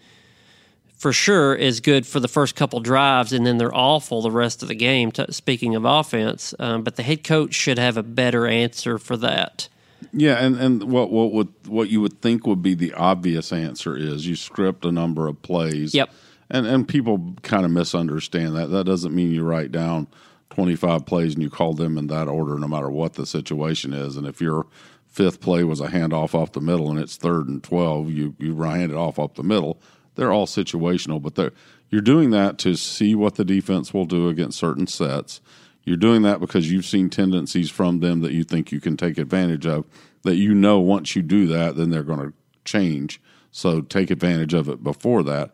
for 0.96 1.12
sure, 1.12 1.56
is 1.56 1.80
good 1.80 2.06
for 2.06 2.20
the 2.20 2.28
first 2.28 2.56
couple 2.56 2.80
drives 2.82 3.34
and 3.34 3.48
then 3.48 3.58
they're 3.58 3.76
awful 3.76 4.22
the 4.22 4.30
rest 4.30 4.62
of 4.62 4.68
the 4.68 4.76
game, 4.76 5.12
t- 5.12 5.26
speaking 5.32 5.74
of 5.74 5.86
offense. 5.86 6.54
Um, 6.60 6.84
but 6.84 6.98
the 6.98 7.04
head 7.04 7.24
coach 7.24 7.56
should 7.56 7.80
have 7.80 7.98
a 7.98 8.04
better 8.04 8.46
answer 8.46 9.00
for 9.00 9.18
that. 9.18 9.70
Yeah, 10.12 10.44
and, 10.44 10.56
and 10.58 10.84
what 10.92 11.12
what 11.12 11.32
would 11.32 11.54
what 11.68 11.90
you 11.90 12.02
would 12.02 12.22
think 12.22 12.46
would 12.46 12.62
be 12.62 12.74
the 12.74 12.94
obvious 12.94 13.54
answer 13.54 13.96
is 13.96 14.28
you 14.28 14.36
script 14.36 14.86
a 14.86 14.92
number 14.92 15.28
of 15.28 15.42
plays. 15.42 15.94
Yep 15.94 16.10
and 16.50 16.68
and 16.68 16.88
people 16.88 17.36
kind 17.42 17.66
of 17.66 17.72
misunderstand 17.72 18.56
that. 18.56 18.70
That 18.70 18.86
doesn't 18.86 19.14
mean 19.14 19.32
you 19.32 19.44
write 19.44 19.72
down 19.72 20.08
25 20.52 21.06
plays 21.06 21.34
and 21.34 21.44
you 21.44 21.50
call 21.50 21.74
them 21.74 21.98
in 21.98 22.08
that 22.08 22.28
order, 22.28 22.58
no 22.60 22.68
matter 22.68 22.90
what 22.90 23.14
the 23.14 23.26
situation 23.26 23.92
is. 23.92 24.16
And 24.16 24.28
if 24.28 24.40
your 24.40 24.68
fifth 25.08 25.42
play 25.42 25.64
was 25.64 25.82
a 25.82 25.88
handoff 25.88 26.36
off 26.36 26.52
the 26.52 26.62
middle 26.62 26.90
and 26.92 27.00
it's 27.00 27.18
third 27.18 27.48
and 27.48 27.64
12, 27.64 28.12
you 28.12 28.36
you 28.40 28.62
hand 28.62 28.92
it 28.92 28.98
off 28.98 29.20
up 29.20 29.36
the 29.36 29.44
middle. 29.44 29.82
They're 30.16 30.32
all 30.32 30.46
situational, 30.46 31.20
but 31.20 31.34
they're, 31.34 31.54
you're 31.90 32.02
doing 32.02 32.30
that 32.30 32.60
to 32.60 32.76
see 32.76 33.16
what 33.16 33.34
the 33.34 33.44
defense 33.44 33.94
will 33.94 34.06
do 34.06 34.30
against 34.30 34.60
certain 34.60 34.86
sets. 34.86 35.42
You're 35.84 35.98
doing 35.98 36.22
that 36.22 36.40
because 36.40 36.72
you've 36.72 36.86
seen 36.86 37.10
tendencies 37.10 37.70
from 37.70 38.00
them 38.00 38.22
that 38.22 38.32
you 38.32 38.44
think 38.44 38.72
you 38.72 38.80
can 38.80 38.96
take 38.98 39.18
advantage 39.18 39.66
of. 39.66 39.86
That 40.24 40.36
you 40.36 40.54
know 40.54 40.80
once 40.80 41.16
you 41.16 41.22
do 41.22 41.48
that, 41.48 41.76
then 41.76 41.90
they're 41.90 42.04
going 42.04 42.20
to 42.22 42.34
change. 42.64 43.22
So 43.52 43.82
take 43.82 44.10
advantage 44.10 44.54
of 44.54 44.70
it 44.70 44.84
before 44.84 45.24
that 45.24 45.52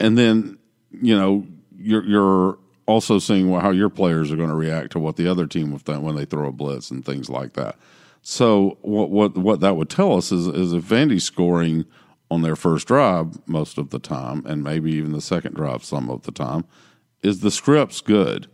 and 0.00 0.16
then 0.16 0.58
you 0.90 1.16
know 1.16 1.46
you're 1.76 2.04
you're 2.04 2.58
also 2.86 3.18
seeing 3.18 3.52
how 3.52 3.70
your 3.70 3.90
players 3.90 4.32
are 4.32 4.36
going 4.36 4.48
to 4.48 4.54
react 4.54 4.92
to 4.92 4.98
what 4.98 5.16
the 5.16 5.28
other 5.28 5.46
team 5.46 5.76
done 5.78 6.02
when 6.02 6.16
they 6.16 6.24
throw 6.24 6.48
a 6.48 6.52
blitz 6.52 6.90
and 6.90 7.04
things 7.04 7.28
like 7.28 7.52
that. 7.52 7.76
So 8.22 8.78
what 8.82 9.10
what 9.10 9.36
what 9.36 9.60
that 9.60 9.76
would 9.76 9.90
tell 9.90 10.16
us 10.16 10.32
is 10.32 10.46
is 10.46 10.72
if 10.72 10.84
Vandy's 10.84 11.24
scoring 11.24 11.84
on 12.30 12.42
their 12.42 12.56
first 12.56 12.86
drive 12.86 13.38
most 13.48 13.78
of 13.78 13.90
the 13.90 13.98
time, 13.98 14.44
and 14.46 14.62
maybe 14.62 14.92
even 14.92 15.12
the 15.12 15.20
second 15.20 15.54
drive 15.54 15.82
some 15.82 16.10
of 16.10 16.22
the 16.22 16.32
time, 16.32 16.64
is 17.22 17.40
the 17.40 17.50
scripts 17.50 18.00
good. 18.00 18.48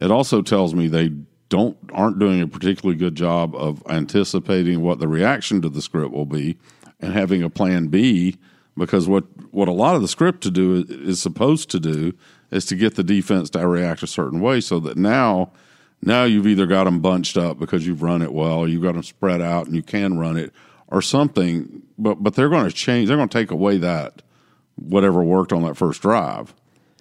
It 0.00 0.10
also 0.10 0.42
tells 0.42 0.74
me 0.74 0.88
they 0.88 1.12
don't 1.48 1.76
aren't 1.92 2.18
doing 2.18 2.40
a 2.40 2.48
particularly 2.48 2.98
good 2.98 3.14
job 3.14 3.54
of 3.54 3.82
anticipating 3.88 4.82
what 4.82 4.98
the 4.98 5.08
reaction 5.08 5.62
to 5.62 5.68
the 5.68 5.80
script 5.80 6.12
will 6.12 6.26
be 6.26 6.58
and 7.00 7.12
having 7.12 7.42
a 7.42 7.50
plan 7.50 7.86
B 7.88 8.36
because 8.76 9.08
what 9.08 9.24
what 9.52 9.68
a 9.68 9.72
lot 9.72 9.96
of 9.96 10.02
the 10.02 10.08
script 10.08 10.42
to 10.42 10.50
do 10.50 10.74
is, 10.74 10.90
is 10.90 11.22
supposed 11.22 11.70
to 11.70 11.80
do 11.80 12.12
is 12.50 12.64
to 12.66 12.76
get 12.76 12.94
the 12.94 13.02
defense 13.02 13.50
to 13.50 13.66
react 13.66 14.02
a 14.02 14.06
certain 14.06 14.40
way, 14.40 14.60
so 14.60 14.78
that 14.80 14.96
now 14.96 15.52
now 16.02 16.24
you've 16.24 16.46
either 16.46 16.66
got 16.66 16.84
them 16.84 17.00
bunched 17.00 17.36
up 17.36 17.58
because 17.58 17.86
you've 17.86 18.02
run 18.02 18.22
it 18.22 18.32
well, 18.32 18.68
you've 18.68 18.82
got 18.82 18.92
them 18.92 19.02
spread 19.02 19.40
out 19.40 19.66
and 19.66 19.74
you 19.74 19.82
can 19.82 20.18
run 20.18 20.36
it, 20.36 20.52
or 20.88 21.00
something. 21.02 21.82
But 21.98 22.22
but 22.22 22.34
they're 22.34 22.48
going 22.48 22.68
to 22.68 22.74
change. 22.74 23.08
They're 23.08 23.16
going 23.16 23.28
to 23.28 23.38
take 23.38 23.50
away 23.50 23.78
that 23.78 24.22
whatever 24.76 25.24
worked 25.24 25.52
on 25.52 25.62
that 25.62 25.76
first 25.76 26.02
drive. 26.02 26.54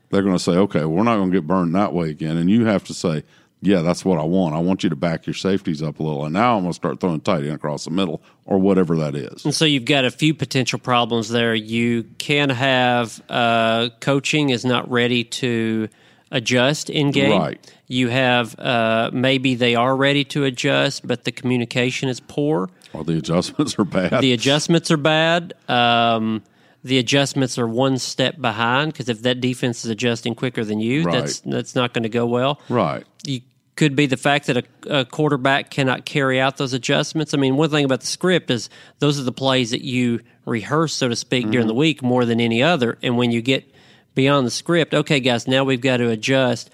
They're 0.10 0.22
going 0.22 0.38
to 0.38 0.44
say, 0.44 0.54
okay, 0.54 0.86
we're 0.86 1.04
not 1.04 1.18
going 1.18 1.32
to 1.32 1.38
get 1.38 1.48
burned 1.48 1.76
that 1.76 1.94
way 1.94 2.10
again, 2.10 2.38
and 2.38 2.50
you 2.50 2.66
have 2.66 2.84
to 2.86 2.94
say, 2.94 3.24
yeah, 3.62 3.82
that's 3.82 4.06
what 4.06 4.20
I 4.20 4.24
want. 4.24 4.54
I 4.56 4.60
want 4.60 4.84
you 4.84 4.90
to 4.90 4.96
back 4.96 5.26
your 5.26 5.34
safeties 5.34 5.82
up 5.82 6.00
a 6.00 6.04
little. 6.04 6.26
And 6.26 6.34
now 6.34 6.56
I'm 6.56 6.64
going 6.64 6.72
to 6.72 6.76
start 6.76 7.00
throwing 7.00 7.22
tight 7.22 7.44
end 7.44 7.54
across 7.54 7.86
the 7.86 7.92
middle 7.92 8.22
or 8.46 8.60
whatever 8.60 8.96
that 8.98 9.16
is. 9.16 9.44
And 9.44 9.56
so 9.56 9.66
you've 9.66 9.86
got 9.86 10.06
a 10.06 10.12
few 10.12 10.34
potential 10.34 10.78
problems 10.78 11.30
there. 11.30 11.56
You 11.56 12.04
can 12.18 12.50
have 12.52 13.22
uh, 13.28 13.90
coaching 14.02 14.50
is 14.50 14.66
not 14.66 14.90
ready 14.92 15.24
to 15.24 15.88
adjust 16.32 16.90
in 16.90 17.12
game. 17.12 17.40
Right. 17.40 17.74
You 17.88 18.10
have 18.10 18.60
uh, 18.60 19.10
maybe 19.14 19.56
they 19.56 19.76
are 19.76 19.96
ready 19.96 20.24
to 20.26 20.44
adjust, 20.44 21.08
but 21.08 21.24
the 21.24 21.32
communication 21.32 22.10
is 22.10 22.20
poor. 22.20 22.70
Or 22.94 23.04
the 23.04 23.18
adjustments 23.18 23.80
are 23.80 23.86
bad. 23.86 24.22
The 24.22 24.34
adjustments 24.34 24.92
are 24.92 24.98
bad. 24.98 25.54
Um, 25.68 26.44
the 26.86 27.00
adjustments 27.00 27.58
are 27.58 27.68
one 27.68 27.98
step 27.98 28.40
behind 28.40 28.94
because 28.94 29.10
if 29.10 29.24
that 29.24 29.42
defense 29.42 29.84
is 29.84 29.90
adjusting 29.90 30.36
quicker 30.36 30.64
than 30.64 30.80
you, 30.80 31.02
right. 31.02 31.14
that's 31.14 31.40
that's 31.40 31.74
not 31.74 31.94
going 31.94 32.04
to 32.04 32.10
go 32.10 32.28
well. 32.28 32.62
Right. 32.70 33.04
You 33.26 33.42
could 33.76 33.96
be 33.96 34.06
the 34.06 34.18
fact 34.18 34.46
that 34.46 34.58
a, 34.58 35.00
a, 35.00 35.04
quarterback 35.04 35.72
cannot 35.72 36.06
carry 36.06 36.40
out 36.40 36.58
those 36.58 36.74
adjustments. 36.74 37.34
I 37.34 37.38
mean, 37.38 37.58
one 37.58 37.72
thing 37.72 37.86
about 37.86 38.02
the 38.02 38.08
script 38.08 38.52
is 38.52 38.70
those 39.00 39.20
are 39.20 39.24
the 39.24 39.32
plays 39.32 39.72
that 39.72 39.84
you 39.84 40.22
rehearse, 40.46 40.94
so 40.94 41.10
to 41.10 41.16
speak, 41.16 41.46
mm-hmm. 41.46 41.52
during 41.54 41.68
the 41.68 41.74
week 41.74 42.04
more 42.04 42.24
than 42.24 42.40
any 42.40 42.62
other. 42.62 43.00
And 43.02 43.18
when 43.18 43.32
you 43.32 43.42
get 43.42 43.66
beyond 44.14 44.46
the 44.46 44.52
script, 44.52 44.94
okay, 44.94 45.20
guys, 45.20 45.48
now 45.48 45.64
we've 45.64 45.82
got 45.82 45.98
to 45.98 46.10
adjust. 46.10 46.70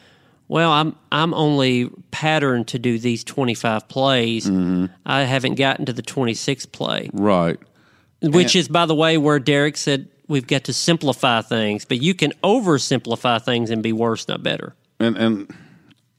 Well, 0.49 0.71
I'm 0.71 0.97
I'm 1.09 1.33
only 1.33 1.89
patterned 2.11 2.67
to 2.67 2.79
do 2.79 2.99
these 2.99 3.23
25 3.23 3.87
plays. 3.87 4.45
Mm-hmm. 4.45 4.87
I 5.05 5.21
haven't 5.21 5.55
gotten 5.55 5.85
to 5.85 5.93
the 5.93 6.03
26th 6.03 6.73
play. 6.73 7.09
Right. 7.13 7.57
Which 8.21 8.55
and, 8.55 8.59
is, 8.59 8.67
by 8.67 8.85
the 8.85 8.95
way, 8.95 9.17
where 9.17 9.39
Derek 9.39 9.77
said 9.77 10.07
we've 10.27 10.47
got 10.47 10.65
to 10.65 10.73
simplify 10.73 11.41
things, 11.41 11.85
but 11.85 12.01
you 12.01 12.13
can 12.13 12.31
oversimplify 12.43 13.41
things 13.41 13.69
and 13.69 13.81
be 13.81 13.93
worse, 13.93 14.27
not 14.27 14.43
better. 14.43 14.75
And 14.99 15.17
and 15.17 15.53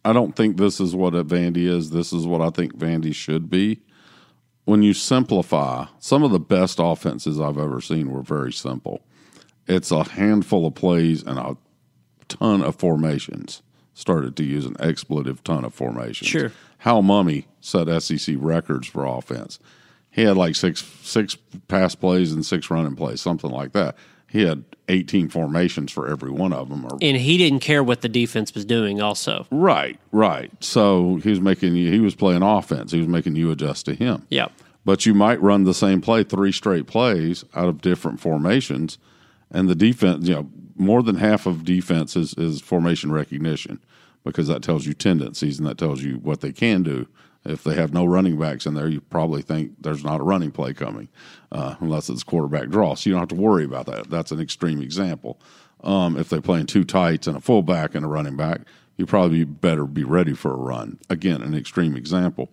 I 0.05 0.13
don't 0.13 0.35
think 0.35 0.57
this 0.57 0.81
is 0.81 0.95
what 0.95 1.15
a 1.15 1.25
Vandy 1.25 1.69
is. 1.69 1.91
This 1.91 2.13
is 2.13 2.27
what 2.27 2.41
I 2.41 2.51
think 2.51 2.77
Vandy 2.77 3.15
should 3.15 3.49
be. 3.49 3.81
When 4.65 4.83
you 4.83 4.95
simplify, 4.95 5.87
some 5.99 6.23
of 6.23 6.31
the 6.31 6.41
best 6.41 6.79
offenses 6.81 7.41
I've 7.41 7.59
ever 7.59 7.81
seen 7.81 8.11
were 8.11 8.23
very 8.23 8.53
simple. 8.53 9.03
It's 9.67 9.91
a 9.91 10.05
handful 10.05 10.67
of 10.67 10.75
plays 10.75 11.23
and 11.23 11.39
a 11.39 11.57
ton 12.29 12.63
of 12.63 12.77
formations. 12.77 13.63
Started 13.95 14.37
to 14.37 14.45
use 14.45 14.65
an 14.65 14.77
expletive 14.81 15.45
ton 15.45 15.65
of 15.65 15.75
formations. 15.75 16.29
Sure. 16.29 16.53
Hal 16.79 17.03
Mumme 17.03 17.45
set 17.61 18.03
SEC 18.03 18.37
records 18.39 18.89
for 18.89 19.05
offense. 19.05 19.59
He 20.13 20.23
had 20.23 20.37
like 20.37 20.55
six 20.55 20.83
six 21.03 21.37
pass 21.69 21.95
plays 21.95 22.33
and 22.33 22.47
six 22.47 22.71
running 22.71 22.95
plays, 22.95 23.21
something 23.21 23.51
like 23.51 23.73
that 23.73 23.97
he 24.33 24.47
had 24.47 24.65
18 24.89 25.29
formations 25.29 25.93
for 25.93 26.09
every 26.09 26.31
one 26.31 26.55
of 26.55 26.71
them. 26.71 26.87
and 27.03 27.19
he 27.19 27.37
didn't 27.37 27.61
care 27.61 27.85
what 27.85 28.01
the 28.01 28.09
defense 28.09 28.55
was 28.55 28.65
doing, 28.65 28.99
also. 28.99 29.47
Right, 29.51 30.01
right. 30.11 30.51
So 30.65 31.17
he 31.17 31.29
was 31.29 31.43
making 31.43 31.77
you, 31.77 31.93
he 31.93 32.01
was 32.01 32.15
playing 32.15 32.41
offense. 32.43 32.93
He 32.93 32.99
was 32.99 33.09
making 33.09 33.37
you 33.37 33.51
adjust 33.51 33.85
to 33.87 33.95
him. 33.95 34.27
Yeah. 34.31 34.49
But 34.87 35.05
you 35.05 35.13
might 35.13 35.41
run 35.43 35.65
the 35.65 35.75
same 35.75 36.01
play 36.01 36.25
three 36.25 36.51
straight 36.51 36.87
plays 36.87 37.45
out 37.55 37.69
of 37.69 37.83
different 37.83 38.21
formations, 38.21 38.97
and 39.51 39.69
the 39.69 39.75
defense, 39.75 40.27
you 40.27 40.35
know, 40.35 40.51
more 40.77 41.03
than 41.03 41.17
half 41.17 41.45
of 41.45 41.63
defense 41.63 42.17
is, 42.17 42.33
is 42.39 42.63
formation 42.63 43.13
recognition 43.13 43.81
because 44.25 44.49
that 44.49 44.63
tells 44.63 44.87
you 44.87 44.95
tendencies 44.95 45.59
and 45.59 45.69
that 45.69 45.77
tells 45.77 46.03
you 46.03 46.15
what 46.15 46.41
they 46.41 46.53
can 46.53 46.83
do 46.83 47.07
If 47.45 47.65
they 47.65 47.75
have 47.75 47.93
no 47.93 48.05
running 48.05 48.39
backs 48.39 48.67
in 48.67 48.75
there, 48.75 48.89
you 48.89 49.01
probably 49.01 49.43
think 49.43 49.73
there's 49.81 50.05
not 50.05 50.21
a 50.21 50.25
running 50.25 50.53
play 50.53 50.75
coming, 50.75 51.09
uh, 51.51 51.75
unless 51.81 52.09
it's 52.09 52.23
quarterback 52.23 52.69
draw. 52.69 52.95
So 52.95 53.11
you 53.11 53.15
don't 53.15 53.23
have 53.23 53.29
to 53.31 53.35
worry 53.35 53.65
about 53.65 53.87
that. 53.87 54.09
That's 54.09 54.31
an 54.31 54.41
extreme 54.41 54.81
example. 54.81 55.41
Um, 55.83 56.17
if 56.17 56.29
they're 56.29 56.41
playing 56.41 56.67
two 56.67 56.85
tights 56.85 57.27
and 57.27 57.37
a 57.37 57.41
fullback 57.41 57.95
and 57.95 58.05
a 58.05 58.09
running 58.09 58.37
back, 58.37 58.61
you 58.97 59.07
probably 59.07 59.45
better 59.45 59.87
be 59.87 60.05
ready 60.05 60.35
for 60.35 60.53
a 60.53 60.57
run. 60.57 60.99
Again, 61.11 61.43
an 61.43 61.55
extreme 61.55 61.97
example. 61.97 62.53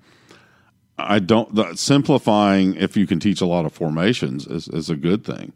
I 0.98 1.20
don't 1.20 1.54
the, 1.56 1.76
simplifying. 1.76 2.76
If 2.76 2.98
you 2.98 3.08
can 3.08 3.20
teach 3.20 3.42
a 3.42 3.46
lot 3.46 3.66
of 3.66 3.74
formations, 3.74 4.48
is, 4.48 4.68
is 4.68 4.90
a 4.90 4.96
good 4.96 5.24
thing. 5.24 5.54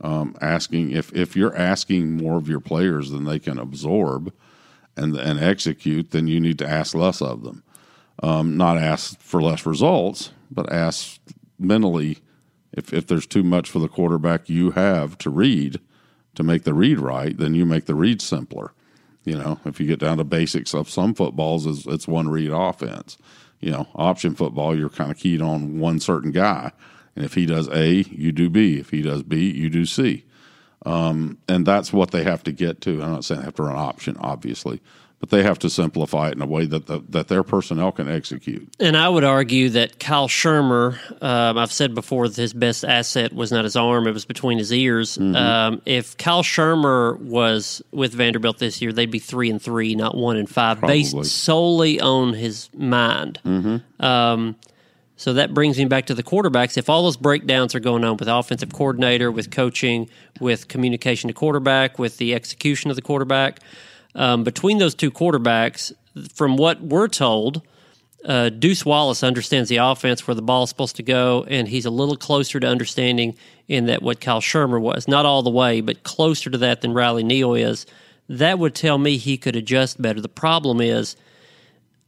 Um, 0.00 0.36
asking 0.40 0.90
if 0.90 1.12
if 1.14 1.34
you're 1.34 1.56
asking 1.56 2.16
more 2.16 2.36
of 2.36 2.48
your 2.48 2.60
players 2.60 3.10
than 3.10 3.24
they 3.24 3.38
can 3.38 3.58
absorb 3.58 4.32
and 4.96 5.16
and 5.16 5.40
execute, 5.40 6.10
then 6.10 6.28
you 6.28 6.38
need 6.38 6.58
to 6.58 6.68
ask 6.68 6.94
less 6.94 7.20
of 7.20 7.42
them. 7.42 7.63
Um, 8.22 8.56
not 8.56 8.78
ask 8.78 9.20
for 9.20 9.42
less 9.42 9.66
results, 9.66 10.30
but 10.50 10.72
ask 10.72 11.20
mentally 11.58 12.18
if 12.72 12.92
if 12.92 13.06
there's 13.06 13.26
too 13.26 13.42
much 13.42 13.70
for 13.70 13.78
the 13.78 13.88
quarterback 13.88 14.48
you 14.48 14.72
have 14.72 15.16
to 15.18 15.30
read 15.30 15.80
to 16.34 16.42
make 16.42 16.64
the 16.64 16.74
read 16.74 16.98
right, 16.98 17.36
then 17.36 17.54
you 17.54 17.64
make 17.64 17.86
the 17.86 17.94
read 17.94 18.20
simpler. 18.20 18.72
You 19.24 19.36
know, 19.36 19.58
if 19.64 19.80
you 19.80 19.86
get 19.86 20.00
down 20.00 20.18
to 20.18 20.24
basics 20.24 20.74
of 20.74 20.90
some 20.90 21.14
footballs, 21.14 21.66
is 21.66 21.86
it's 21.86 22.08
one 22.08 22.28
read 22.28 22.50
offense. 22.50 23.16
You 23.60 23.70
know, 23.70 23.88
option 23.94 24.34
football, 24.34 24.76
you're 24.76 24.90
kind 24.90 25.10
of 25.10 25.16
keyed 25.16 25.40
on 25.40 25.78
one 25.78 25.98
certain 26.00 26.32
guy, 26.32 26.72
and 27.16 27.24
if 27.24 27.34
he 27.34 27.46
does 27.46 27.68
A, 27.68 28.02
you 28.10 28.32
do 28.32 28.50
B. 28.50 28.78
If 28.78 28.90
he 28.90 29.00
does 29.00 29.22
B, 29.22 29.50
you 29.50 29.70
do 29.70 29.86
C. 29.86 30.24
Um, 30.84 31.38
and 31.48 31.64
that's 31.64 31.92
what 31.92 32.10
they 32.10 32.24
have 32.24 32.42
to 32.42 32.52
get 32.52 32.82
to. 32.82 33.02
I'm 33.02 33.12
not 33.12 33.24
saying 33.24 33.40
they 33.40 33.46
have 33.46 33.54
to 33.54 33.62
run 33.62 33.76
option, 33.76 34.16
obviously, 34.20 34.82
but 35.24 35.34
they 35.34 35.42
have 35.42 35.58
to 35.58 35.70
simplify 35.70 36.28
it 36.28 36.34
in 36.34 36.42
a 36.42 36.46
way 36.46 36.66
that 36.66 36.84
the, 36.84 37.00
that 37.08 37.28
their 37.28 37.42
personnel 37.42 37.90
can 37.90 38.10
execute. 38.10 38.68
And 38.78 38.94
I 38.94 39.08
would 39.08 39.24
argue 39.24 39.70
that 39.70 39.98
Kyle 39.98 40.28
Shurmur, 40.28 40.98
um, 41.22 41.56
I've 41.56 41.72
said 41.72 41.94
before 41.94 42.28
that 42.28 42.36
his 42.36 42.52
best 42.52 42.84
asset 42.84 43.32
was 43.32 43.50
not 43.50 43.64
his 43.64 43.74
arm; 43.74 44.06
it 44.06 44.12
was 44.12 44.26
between 44.26 44.58
his 44.58 44.70
ears. 44.70 45.16
Mm-hmm. 45.16 45.34
Um, 45.34 45.82
if 45.86 46.14
Kyle 46.18 46.42
Shurmur 46.42 47.18
was 47.20 47.80
with 47.90 48.12
Vanderbilt 48.12 48.58
this 48.58 48.82
year, 48.82 48.92
they'd 48.92 49.10
be 49.10 49.18
three 49.18 49.48
and 49.48 49.62
three, 49.62 49.94
not 49.94 50.14
one 50.14 50.36
and 50.36 50.46
five, 50.46 50.80
Probably. 50.80 51.04
based 51.04 51.24
solely 51.24 51.98
on 52.02 52.34
his 52.34 52.68
mind. 52.74 53.40
Mm-hmm. 53.46 54.04
Um, 54.04 54.56
so 55.16 55.32
that 55.32 55.54
brings 55.54 55.78
me 55.78 55.86
back 55.86 56.04
to 56.06 56.14
the 56.14 56.22
quarterbacks. 56.22 56.76
If 56.76 56.90
all 56.90 57.04
those 57.04 57.16
breakdowns 57.16 57.74
are 57.74 57.80
going 57.80 58.04
on 58.04 58.18
with 58.18 58.28
offensive 58.28 58.74
coordinator, 58.74 59.32
with 59.32 59.50
coaching, 59.50 60.10
with 60.38 60.68
communication 60.68 61.28
to 61.28 61.34
quarterback, 61.34 61.98
with 61.98 62.18
the 62.18 62.34
execution 62.34 62.90
of 62.90 62.96
the 62.96 63.02
quarterback 63.02 63.60
um, 64.14 64.44
between 64.44 64.78
those 64.78 64.94
two 64.94 65.10
quarterbacks, 65.10 65.92
from 66.32 66.56
what 66.56 66.80
we're 66.80 67.08
told, 67.08 67.62
uh, 68.24 68.48
Deuce 68.48 68.84
Wallace 68.84 69.22
understands 69.22 69.68
the 69.68 69.76
offense 69.76 70.26
where 70.26 70.34
the 70.34 70.42
ball 70.42 70.62
is 70.64 70.70
supposed 70.70 70.96
to 70.96 71.02
go, 71.02 71.44
and 71.48 71.68
he's 71.68 71.84
a 71.84 71.90
little 71.90 72.16
closer 72.16 72.58
to 72.58 72.66
understanding 72.66 73.36
in 73.68 73.86
that 73.86 74.02
what 74.02 74.20
Kyle 74.20 74.40
Shurmur 74.40 74.80
was. 74.80 75.08
Not 75.08 75.26
all 75.26 75.42
the 75.42 75.50
way, 75.50 75.80
but 75.80 76.02
closer 76.04 76.50
to 76.50 76.58
that 76.58 76.80
than 76.80 76.94
Riley 76.94 77.22
Neal 77.22 77.54
is. 77.54 77.86
That 78.28 78.58
would 78.58 78.74
tell 78.74 78.96
me 78.96 79.18
he 79.18 79.36
could 79.36 79.56
adjust 79.56 80.00
better. 80.00 80.20
The 80.20 80.28
problem 80.28 80.80
is 80.80 81.16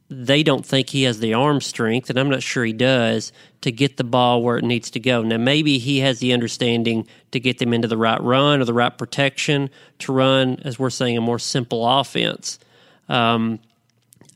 they 0.09 0.41
don't 0.41 0.65
think 0.65 0.89
he 0.89 1.03
has 1.03 1.19
the 1.19 1.33
arm 1.33 1.59
strength, 1.59 2.09
and 2.09 2.17
I'm 2.17 2.29
not 2.29 2.41
sure 2.41 2.63
he 2.63 2.73
does, 2.73 3.33
to 3.61 3.71
get 3.71 3.97
the 3.97 4.03
ball 4.03 4.41
where 4.41 4.57
it 4.57 4.63
needs 4.63 4.89
to 4.91 4.99
go. 4.99 5.21
Now, 5.21 5.37
maybe 5.37 5.79
he 5.79 5.99
has 5.99 6.19
the 6.19 6.31
understanding 6.31 7.07
to 7.31 7.39
get 7.39 7.57
them 7.57 7.73
into 7.73 7.87
the 7.87 7.97
right 7.97 8.21
run 8.21 8.61
or 8.61 8.65
the 8.65 8.73
right 8.73 8.97
protection 8.97 9.69
to 9.99 10.13
run, 10.13 10.59
as 10.63 10.79
we're 10.79 10.89
saying, 10.89 11.17
a 11.17 11.21
more 11.21 11.39
simple 11.39 11.85
offense. 11.85 12.57
Um, 13.09 13.59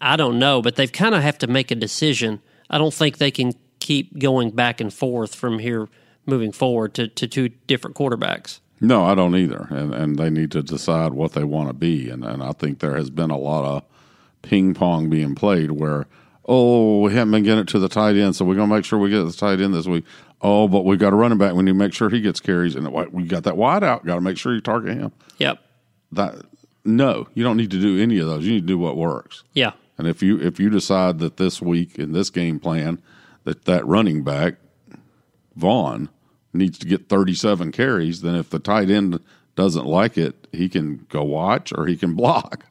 I 0.02 0.18
don't 0.18 0.40
know, 0.40 0.62
but 0.62 0.76
they've 0.76 0.92
kind 0.92 1.16
of 1.16 1.22
have 1.22 1.38
to 1.40 1.48
make 1.48 1.72
a 1.72 1.76
decision. 1.76 2.42
I 2.70 2.78
don't 2.78 2.94
think 2.94 3.18
they 3.18 3.32
can 3.32 3.54
keep 3.80 4.20
going 4.20 4.52
back 4.52 4.82
and 4.82 4.94
forth 4.94 5.36
from 5.36 5.60
here 5.60 5.88
moving 6.26 6.52
forward 6.52 6.94
to, 6.96 7.08
to 7.08 7.28
two 7.28 7.50
different 7.68 7.96
quarterbacks. 7.96 8.60
No, 8.80 9.06
I 9.06 9.16
don't 9.16 9.36
either. 9.36 9.68
And, 9.70 9.94
and 9.94 10.18
they 10.18 10.30
need 10.30 10.52
to 10.52 10.64
decide 10.64 11.14
what 11.14 11.34
they 11.34 11.44
want 11.44 11.70
to 11.70 11.74
be. 11.74 12.10
And, 12.10 12.26
and 12.26 12.42
I 12.42 12.52
think 12.52 12.80
there 12.80 12.96
has 12.96 13.10
been 13.10 13.30
a 13.30 13.38
lot 13.38 13.64
of 13.64 13.84
ping 14.42 14.74
pong 14.74 15.10
being 15.10 15.36
played 15.36 15.72
where, 15.72 16.08
oh, 16.46 17.02
we 17.02 17.14
haven't 17.14 17.32
been 17.32 17.44
getting 17.44 17.62
it 17.62 17.68
to 17.70 17.80
the 17.80 17.90
tight 17.90 18.16
end, 18.16 18.36
so 18.36 18.46
we're 18.46 18.56
going 18.56 18.70
to 18.70 18.76
make 18.76 18.86
sure 18.86 19.00
we 19.00 19.10
get 19.10 19.24
the 19.24 19.34
tight 19.34 19.62
end 19.62 19.74
this 19.74 19.88
week. 19.88 20.06
Oh, 20.42 20.68
but 20.68 20.86
we 20.86 20.98
got 20.98 21.14
a 21.14 21.16
running 21.16 21.38
back. 21.38 21.54
We 21.54 21.64
need 21.64 21.72
to 21.72 21.78
make 21.78 21.94
sure 21.94 22.10
he 22.10 22.22
gets 22.22 22.40
carries, 22.40 22.76
and 22.76 22.92
we 23.12 23.24
got 23.24 23.44
that 23.44 23.58
wide 23.58 23.84
out. 23.84 24.06
Got 24.06 24.16
to 24.16 24.22
make 24.22 24.38
sure 24.38 24.54
you 24.54 24.62
target 24.62 24.98
him. 24.98 25.12
Yep. 25.38 25.60
That 26.14 26.36
no, 26.84 27.28
you 27.34 27.44
don't 27.44 27.58
need 27.58 27.72
to 27.72 27.80
do 27.80 28.02
any 28.02 28.18
of 28.20 28.28
those. 28.28 28.46
You 28.46 28.54
need 28.54 28.62
to 28.62 28.68
do 28.68 28.78
what 28.78 28.98
works. 28.98 29.44
Yeah. 29.54 29.74
And 29.98 30.08
if 30.08 30.24
you 30.24 30.40
if 30.40 30.60
you 30.60 30.70
decide 30.70 31.20
that 31.20 31.38
this 31.38 31.62
week 31.62 32.00
in 32.00 32.12
this 32.12 32.30
game 32.30 32.60
plan 32.60 33.02
that 33.44 33.66
that 33.66 33.86
running 33.86 34.24
back 34.24 34.56
Vaughn 35.56 36.10
needs 36.54 36.78
to 36.80 36.88
get 36.88 37.08
37 37.08 37.72
carries, 37.72 38.22
then 38.22 38.36
if 38.36 38.50
the 38.50 38.60
tight 38.60 38.90
end 38.90 39.20
doesn't 39.56 39.86
like 39.86 40.18
it, 40.18 40.48
he 40.52 40.70
can 40.70 41.06
go 41.10 41.24
watch 41.24 41.74
or 41.76 41.86
he 41.86 41.98
can 41.98 42.14
block. 42.16 42.66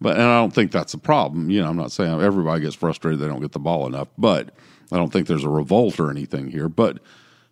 But 0.00 0.16
and 0.16 0.26
I 0.26 0.40
don't 0.40 0.52
think 0.52 0.72
that's 0.72 0.94
a 0.94 0.98
problem. 0.98 1.50
You 1.50 1.62
know, 1.62 1.68
I'm 1.68 1.76
not 1.76 1.92
saying 1.92 2.20
everybody 2.20 2.62
gets 2.62 2.74
frustrated 2.74 3.20
they 3.20 3.26
don't 3.26 3.40
get 3.40 3.52
the 3.52 3.58
ball 3.58 3.86
enough, 3.86 4.08
but 4.18 4.54
I 4.92 4.96
don't 4.96 5.12
think 5.12 5.26
there's 5.26 5.44
a 5.44 5.48
revolt 5.48 5.98
or 5.98 6.10
anything 6.10 6.50
here. 6.50 6.68
But 6.68 6.98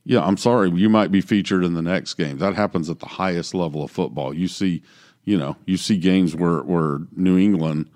yeah, 0.04 0.24
I'm 0.24 0.36
sorry, 0.36 0.70
you 0.70 0.88
might 0.88 1.12
be 1.12 1.20
featured 1.20 1.64
in 1.64 1.74
the 1.74 1.82
next 1.82 2.14
game. 2.14 2.38
That 2.38 2.54
happens 2.54 2.90
at 2.90 2.98
the 2.98 3.06
highest 3.06 3.54
level 3.54 3.84
of 3.84 3.90
football. 3.90 4.34
You 4.34 4.48
see, 4.48 4.82
you 5.24 5.38
know, 5.38 5.56
you 5.64 5.76
see 5.76 5.96
games 5.98 6.34
where 6.34 6.60
where 6.62 7.00
New 7.16 7.38
England 7.38 7.88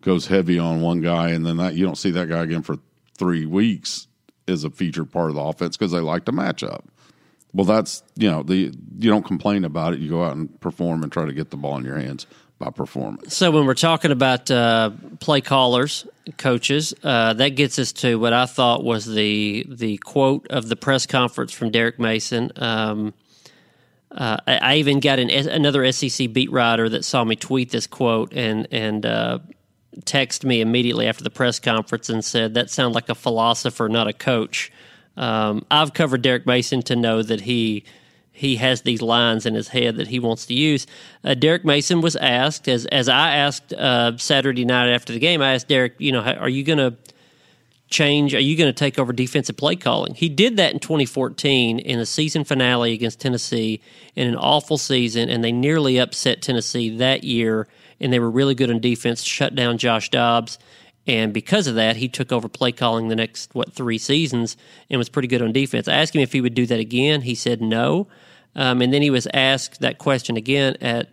goes 0.00 0.26
heavy 0.26 0.58
on 0.58 0.80
one 0.80 1.00
guy 1.00 1.30
and 1.30 1.46
then 1.46 1.56
that 1.58 1.74
you 1.74 1.84
don't 1.84 1.98
see 1.98 2.10
that 2.10 2.28
guy 2.28 2.42
again 2.42 2.62
for 2.62 2.76
3 3.18 3.46
weeks 3.46 4.08
is 4.48 4.64
a 4.64 4.70
featured 4.70 5.12
part 5.12 5.30
of 5.30 5.36
the 5.36 5.40
offense 5.40 5.76
because 5.76 5.92
they 5.92 6.00
like 6.00 6.24
to 6.24 6.32
match 6.32 6.64
up. 6.64 6.88
Well, 7.54 7.66
that's 7.66 8.02
you 8.16 8.30
know 8.30 8.42
the 8.42 8.72
you 8.98 9.10
don't 9.10 9.24
complain 9.24 9.64
about 9.64 9.92
it. 9.92 10.00
You 10.00 10.08
go 10.08 10.24
out 10.24 10.36
and 10.36 10.58
perform 10.60 11.02
and 11.02 11.12
try 11.12 11.26
to 11.26 11.32
get 11.32 11.50
the 11.50 11.56
ball 11.56 11.76
in 11.76 11.84
your 11.84 11.98
hands 11.98 12.26
by 12.58 12.70
performance. 12.70 13.36
So 13.36 13.50
when 13.50 13.66
we're 13.66 13.74
talking 13.74 14.10
about 14.10 14.50
uh, 14.50 14.90
play 15.20 15.40
callers, 15.40 16.06
coaches, 16.38 16.94
uh, 17.02 17.34
that 17.34 17.50
gets 17.50 17.78
us 17.78 17.92
to 17.94 18.18
what 18.18 18.32
I 18.32 18.46
thought 18.46 18.84
was 18.84 19.04
the 19.04 19.66
the 19.68 19.98
quote 19.98 20.46
of 20.48 20.68
the 20.68 20.76
press 20.76 21.04
conference 21.04 21.52
from 21.52 21.70
Derek 21.70 21.98
Mason. 21.98 22.52
Um, 22.56 23.12
uh, 24.10 24.36
I, 24.46 24.76
even 24.76 25.00
got 25.00 25.18
an, 25.18 25.30
another 25.30 25.90
SEC 25.90 26.32
beat 26.34 26.52
writer 26.52 26.86
that 26.90 27.02
saw 27.02 27.24
me 27.24 27.34
tweet 27.34 27.70
this 27.70 27.86
quote 27.86 28.32
and 28.34 28.68
and 28.70 29.04
uh, 29.06 29.38
text 30.04 30.44
me 30.44 30.60
immediately 30.60 31.06
after 31.06 31.24
the 31.24 31.30
press 31.30 31.58
conference 31.58 32.08
and 32.08 32.24
said 32.24 32.54
that 32.54 32.70
sounds 32.70 32.94
like 32.94 33.08
a 33.08 33.14
philosopher, 33.14 33.88
not 33.88 34.08
a 34.08 34.12
coach. 34.12 34.70
Um, 35.16 35.64
I've 35.70 35.94
covered 35.94 36.22
Derek 36.22 36.46
Mason 36.46 36.82
to 36.82 36.96
know 36.96 37.22
that 37.22 37.42
he 37.42 37.84
he 38.34 38.56
has 38.56 38.82
these 38.82 39.02
lines 39.02 39.44
in 39.44 39.54
his 39.54 39.68
head 39.68 39.96
that 39.96 40.08
he 40.08 40.18
wants 40.18 40.46
to 40.46 40.54
use. 40.54 40.86
Uh, 41.22 41.34
Derek 41.34 41.64
Mason 41.64 42.00
was 42.00 42.16
asked, 42.16 42.66
as 42.66 42.86
as 42.86 43.08
I 43.08 43.36
asked 43.36 43.72
uh, 43.74 44.16
Saturday 44.16 44.64
night 44.64 44.88
after 44.88 45.12
the 45.12 45.18
game, 45.18 45.42
I 45.42 45.54
asked 45.54 45.68
Derek, 45.68 45.94
you 45.98 46.12
know, 46.12 46.20
are 46.20 46.48
you 46.48 46.64
going 46.64 46.78
to 46.78 46.96
change? 47.92 48.34
Are 48.34 48.40
you 48.40 48.56
going 48.56 48.72
to 48.72 48.78
take 48.78 48.98
over 48.98 49.12
defensive 49.12 49.56
play 49.56 49.76
calling? 49.76 50.14
He 50.14 50.28
did 50.28 50.56
that 50.56 50.72
in 50.72 50.80
2014 50.80 51.78
in 51.78 51.98
a 52.00 52.06
season 52.06 52.42
finale 52.42 52.92
against 52.92 53.20
Tennessee 53.20 53.80
in 54.16 54.26
an 54.26 54.36
awful 54.36 54.78
season, 54.78 55.28
and 55.28 55.44
they 55.44 55.52
nearly 55.52 55.98
upset 55.98 56.42
Tennessee 56.42 56.96
that 56.96 57.22
year. 57.22 57.68
And 58.00 58.12
they 58.12 58.18
were 58.18 58.30
really 58.30 58.56
good 58.56 58.70
on 58.70 58.80
defense, 58.80 59.22
shut 59.22 59.54
down 59.54 59.78
Josh 59.78 60.10
Dobbs. 60.10 60.58
And 61.06 61.32
because 61.32 61.66
of 61.66 61.74
that, 61.74 61.96
he 61.96 62.08
took 62.08 62.30
over 62.30 62.48
play 62.48 62.70
calling 62.70 63.08
the 63.08 63.16
next, 63.16 63.54
what, 63.54 63.72
three 63.72 63.98
seasons 63.98 64.56
and 64.88 64.98
was 64.98 65.08
pretty 65.08 65.28
good 65.28 65.42
on 65.42 65.52
defense. 65.52 65.88
I 65.88 65.94
asked 65.94 66.14
him 66.14 66.22
if 66.22 66.32
he 66.32 66.40
would 66.40 66.54
do 66.54 66.66
that 66.66 66.78
again. 66.78 67.22
He 67.22 67.34
said 67.34 67.60
no. 67.60 68.06
Um, 68.54 68.82
and 68.82 68.92
then 68.92 69.02
he 69.02 69.10
was 69.10 69.26
asked 69.34 69.80
that 69.80 69.98
question 69.98 70.36
again 70.36 70.76
at 70.80 71.10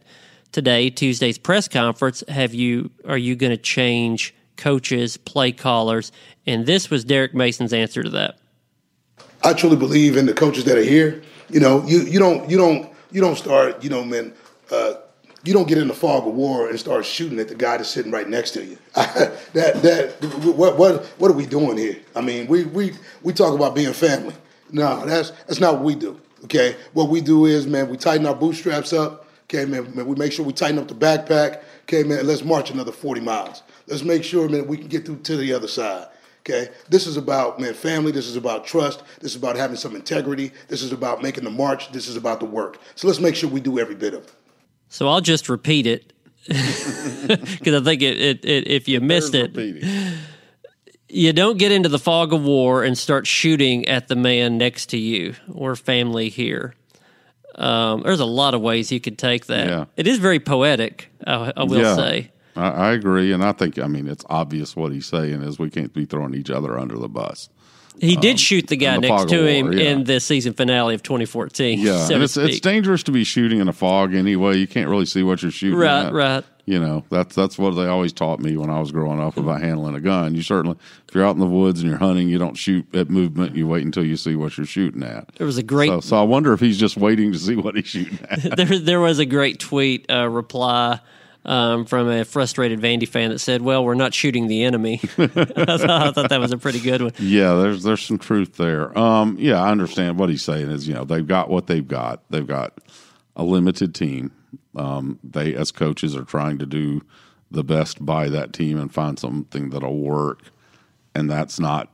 today, 0.51 0.89
Tuesday's 0.89 1.37
press 1.37 1.67
conference. 1.67 2.23
Have 2.27 2.53
you, 2.53 2.91
are 3.07 3.17
you 3.17 3.35
going 3.35 3.51
to 3.51 3.57
change 3.57 4.35
coaches, 4.57 5.17
play 5.17 5.51
callers? 5.51 6.11
And 6.45 6.65
this 6.65 6.89
was 6.89 7.03
Derek 7.03 7.33
Mason's 7.33 7.73
answer 7.73 8.03
to 8.03 8.09
that. 8.11 8.37
I 9.43 9.53
truly 9.53 9.77
believe 9.77 10.17
in 10.17 10.25
the 10.25 10.33
coaches 10.33 10.65
that 10.65 10.77
are 10.77 10.83
here. 10.83 11.23
You 11.49 11.61
know, 11.61 11.83
you, 11.87 12.01
you 12.01 12.19
don't, 12.19 12.47
you 12.49 12.57
don't, 12.57 12.91
you 13.11 13.21
don't 13.21 13.37
start, 13.37 13.83
you 13.83 13.89
know, 13.89 14.03
man, 14.03 14.33
uh, 14.69 14.95
you 15.49 15.55
don't 15.55 15.67
get 15.67 15.79
in 15.79 15.87
the 15.87 15.95
fog 15.95 16.27
of 16.27 16.35
war 16.35 16.69
and 16.69 16.79
start 16.79 17.03
shooting 17.03 17.39
at 17.39 17.47
the 17.47 17.55
guy 17.55 17.75
that's 17.75 17.89
sitting 17.89 18.11
right 18.11 18.29
next 18.29 18.51
to 18.51 18.63
you. 18.63 18.77
that 18.93 19.81
that 19.81 20.15
what 20.43 20.77
what 20.77 21.03
what 21.17 21.31
are 21.31 21.33
we 21.33 21.47
doing 21.47 21.75
here? 21.75 21.97
I 22.15 22.21
mean, 22.21 22.45
we 22.45 22.65
we 22.65 22.93
we 23.23 23.33
talk 23.33 23.55
about 23.55 23.73
being 23.73 23.91
family. 23.93 24.35
No, 24.71 25.03
that's 25.07 25.31
that's 25.47 25.59
not 25.59 25.73
what 25.77 25.83
we 25.85 25.95
do. 25.95 26.21
Okay, 26.43 26.75
what 26.93 27.09
we 27.09 27.19
do 27.19 27.47
is, 27.47 27.65
man, 27.65 27.89
we 27.89 27.97
tighten 27.97 28.27
our 28.27 28.35
bootstraps 28.35 28.93
up. 28.93 29.25
Okay, 29.45 29.65
man, 29.65 29.91
man 29.95 30.05
we 30.05 30.15
make 30.15 30.31
sure 30.31 30.45
we 30.45 30.53
tighten 30.53 30.77
up 30.77 30.87
the 30.87 30.93
backpack. 30.93 31.63
Okay, 31.85 32.03
man, 32.03 32.27
let's 32.27 32.43
march 32.43 32.69
another 32.69 32.91
forty 32.91 33.21
miles. 33.21 33.63
Let's 33.87 34.03
make 34.03 34.23
sure, 34.23 34.47
man, 34.47 34.67
we 34.67 34.77
can 34.77 34.87
get 34.87 35.03
through 35.03 35.17
to 35.17 35.35
the 35.35 35.51
other 35.51 35.67
side. 35.67 36.09
Okay, 36.41 36.69
this 36.89 37.07
is 37.07 37.17
about 37.17 37.59
man 37.59 37.73
family. 37.73 38.11
This 38.11 38.27
is 38.27 38.35
about 38.35 38.67
trust. 38.67 39.01
This 39.19 39.31
is 39.31 39.37
about 39.37 39.55
having 39.55 39.77
some 39.77 39.95
integrity. 39.95 40.51
This 40.67 40.83
is 40.83 40.91
about 40.91 41.23
making 41.23 41.43
the 41.43 41.49
march. 41.49 41.91
This 41.91 42.07
is 42.07 42.17
about 42.17 42.39
the 42.39 42.45
work. 42.45 42.77
So 42.93 43.07
let's 43.07 43.19
make 43.19 43.35
sure 43.35 43.49
we 43.49 43.61
do 43.61 43.79
every 43.79 43.95
bit 43.95 44.13
of 44.13 44.25
it. 44.25 44.35
So 44.89 45.07
I'll 45.07 45.21
just 45.21 45.47
repeat 45.49 45.85
it 45.87 46.13
because 46.47 47.75
I 47.75 47.83
think 47.83 48.01
it, 48.01 48.19
it, 48.19 48.45
it, 48.45 48.67
if 48.67 48.87
you 48.87 48.99
missed 49.01 49.35
it, 49.35 49.55
you 51.07 51.33
don't 51.33 51.57
get 51.57 51.71
into 51.71 51.89
the 51.89 51.99
fog 51.99 52.33
of 52.33 52.43
war 52.43 52.83
and 52.83 52.97
start 52.97 53.25
shooting 53.27 53.87
at 53.87 54.07
the 54.07 54.15
man 54.15 54.57
next 54.57 54.87
to 54.87 54.97
you 54.97 55.35
or 55.53 55.75
family 55.75 56.29
here. 56.29 56.73
Um, 57.55 58.01
there's 58.03 58.19
a 58.19 58.25
lot 58.25 58.53
of 58.53 58.61
ways 58.61 58.91
you 58.91 58.99
could 58.99 59.17
take 59.17 59.47
that. 59.47 59.67
Yeah. 59.67 59.85
It 59.97 60.07
is 60.07 60.17
very 60.19 60.39
poetic, 60.39 61.09
I, 61.25 61.51
I 61.55 61.63
will 61.63 61.81
Yeah. 61.81 61.95
say. 61.95 62.31
I, 62.59 62.89
I 62.89 62.91
agree, 62.91 63.31
and 63.31 63.43
I 63.43 63.53
think 63.53 63.79
I 63.79 63.87
mean 63.87 64.07
it's 64.07 64.25
obvious 64.29 64.75
what 64.75 64.91
he's 64.91 65.05
saying 65.05 65.41
is 65.41 65.57
we 65.59 65.69
can't 65.69 65.93
be 65.93 66.05
throwing 66.05 66.33
each 66.33 66.49
other 66.49 66.77
under 66.77 66.97
the 66.97 67.09
bus. 67.09 67.49
He 68.01 68.15
did 68.15 68.39
shoot 68.39 68.67
the 68.67 68.77
guy 68.77 68.95
the 68.95 69.09
next 69.09 69.29
to 69.29 69.45
him 69.45 69.65
war, 69.65 69.73
yeah. 69.73 69.89
in 69.89 70.03
the 70.05 70.19
season 70.19 70.53
finale 70.53 70.95
of 70.95 71.03
2014. 71.03 71.79
Yeah, 71.79 72.05
so 72.05 72.13
and 72.15 72.23
it's 72.23 72.37
it's 72.37 72.59
dangerous 72.59 73.03
to 73.03 73.11
be 73.11 73.23
shooting 73.23 73.59
in 73.59 73.67
a 73.67 73.73
fog 73.73 74.13
anyway. 74.13 74.57
You 74.57 74.67
can't 74.67 74.89
really 74.89 75.05
see 75.05 75.23
what 75.23 75.41
you're 75.41 75.51
shooting. 75.51 75.77
Right, 75.77 76.05
at. 76.05 76.13
right. 76.13 76.43
You 76.65 76.79
know 76.79 77.03
that's 77.09 77.35
that's 77.35 77.57
what 77.57 77.71
they 77.71 77.87
always 77.87 78.13
taught 78.13 78.39
me 78.39 78.55
when 78.55 78.69
I 78.69 78.79
was 78.79 78.91
growing 78.91 79.19
up 79.19 79.37
about 79.37 79.61
handling 79.61 79.95
a 79.95 79.99
gun. 79.99 80.35
You 80.35 80.43
certainly, 80.43 80.77
if 81.07 81.15
you're 81.15 81.25
out 81.25 81.33
in 81.33 81.39
the 81.39 81.47
woods 81.47 81.81
and 81.81 81.89
you're 81.89 81.97
hunting, 81.97 82.29
you 82.29 82.37
don't 82.37 82.55
shoot 82.55 82.85
at 82.93 83.09
movement. 83.09 83.55
You 83.55 83.67
wait 83.67 83.83
until 83.83 84.05
you 84.05 84.15
see 84.15 84.35
what 84.35 84.55
you're 84.55 84.67
shooting 84.67 85.01
at. 85.01 85.33
There 85.37 85.47
was 85.47 85.57
a 85.57 85.63
great 85.63 85.87
So, 85.87 85.99
so 85.99 86.19
I 86.19 86.23
wonder 86.23 86.53
if 86.53 86.59
he's 86.59 86.77
just 86.77 86.95
waiting 86.95 87.31
to 87.31 87.39
see 87.39 87.55
what 87.55 87.75
he's 87.75 87.87
shooting 87.87 88.19
at. 88.29 88.55
there, 88.55 88.79
there 88.79 88.99
was 88.99 89.17
a 89.17 89.25
great 89.25 89.59
tweet 89.59 90.05
uh, 90.11 90.29
reply 90.29 90.99
um, 91.49 91.85
from 91.85 92.07
a 92.07 92.23
frustrated 92.25 92.79
Vandy 92.79 93.07
fan 93.07 93.31
that 93.31 93.39
said, 93.39 93.63
"Well, 93.63 93.83
we're 93.83 93.95
not 93.95 94.13
shooting 94.13 94.47
the 94.47 94.63
enemy." 94.63 95.01
I, 95.17 95.27
thought, 95.27 95.89
I 95.89 96.11
thought 96.11 96.29
that 96.29 96.39
was 96.39 96.51
a 96.51 96.59
pretty 96.59 96.79
good 96.79 97.01
one. 97.01 97.11
Yeah, 97.17 97.55
there's 97.55 97.81
there's 97.81 98.05
some 98.05 98.19
truth 98.19 98.55
there. 98.57 98.97
Um, 98.97 99.35
yeah, 99.39 99.59
I 99.59 99.71
understand 99.71 100.19
what 100.19 100.29
he's 100.29 100.43
saying. 100.43 100.69
Is 100.69 100.87
you 100.87 100.93
know 100.93 101.03
they've 101.03 101.25
got 101.25 101.49
what 101.49 101.65
they've 101.65 101.85
got. 101.85 102.21
They've 102.29 102.45
got 102.45 102.77
a 103.35 103.43
limited 103.43 103.95
team. 103.95 104.31
Um, 104.75 105.19
they 105.23 105.55
as 105.55 105.71
coaches 105.71 106.15
are 106.15 106.23
trying 106.23 106.59
to 106.59 106.67
do 106.67 107.01
the 107.49 107.63
best 107.63 108.05
by 108.05 108.29
that 108.29 108.53
team 108.53 108.79
and 108.79 108.93
find 108.93 109.17
something 109.17 109.71
that'll 109.71 109.99
work, 109.99 110.43
and 111.15 111.27
that's 111.31 111.59
not 111.59 111.91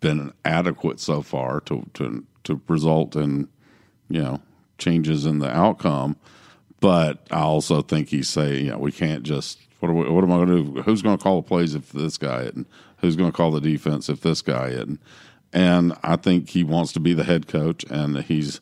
been 0.00 0.34
adequate 0.44 1.00
so 1.00 1.22
far 1.22 1.60
to 1.60 1.86
to 1.94 2.26
to 2.44 2.60
result 2.68 3.16
in 3.16 3.48
you 4.10 4.20
know 4.20 4.42
changes 4.76 5.24
in 5.24 5.38
the 5.38 5.48
outcome. 5.48 6.16
But 6.82 7.28
I 7.30 7.40
also 7.42 7.80
think 7.80 8.08
he's 8.08 8.28
saying, 8.28 8.64
you 8.64 8.72
know, 8.72 8.78
we 8.78 8.90
can't 8.90 9.22
just 9.22 9.60
what 9.78 9.88
are 9.88 9.94
we, 9.94 10.08
what 10.10 10.24
am 10.24 10.32
I 10.32 10.36
going 10.36 10.48
to 10.48 10.62
do? 10.64 10.82
Who's 10.82 11.00
going 11.00 11.16
to 11.16 11.22
call 11.22 11.40
the 11.40 11.46
plays 11.46 11.76
if 11.76 11.92
this 11.92 12.18
guy 12.18 12.42
isn't? 12.42 12.66
Who's 12.98 13.14
going 13.14 13.30
to 13.30 13.36
call 13.36 13.52
the 13.52 13.60
defense 13.60 14.08
if 14.08 14.20
this 14.20 14.42
guy 14.42 14.68
isn't? 14.68 15.00
And 15.52 15.92
I 16.02 16.16
think 16.16 16.50
he 16.50 16.64
wants 16.64 16.92
to 16.92 17.00
be 17.00 17.14
the 17.14 17.24
head 17.24 17.46
coach, 17.46 17.84
and 17.88 18.18
he's 18.24 18.60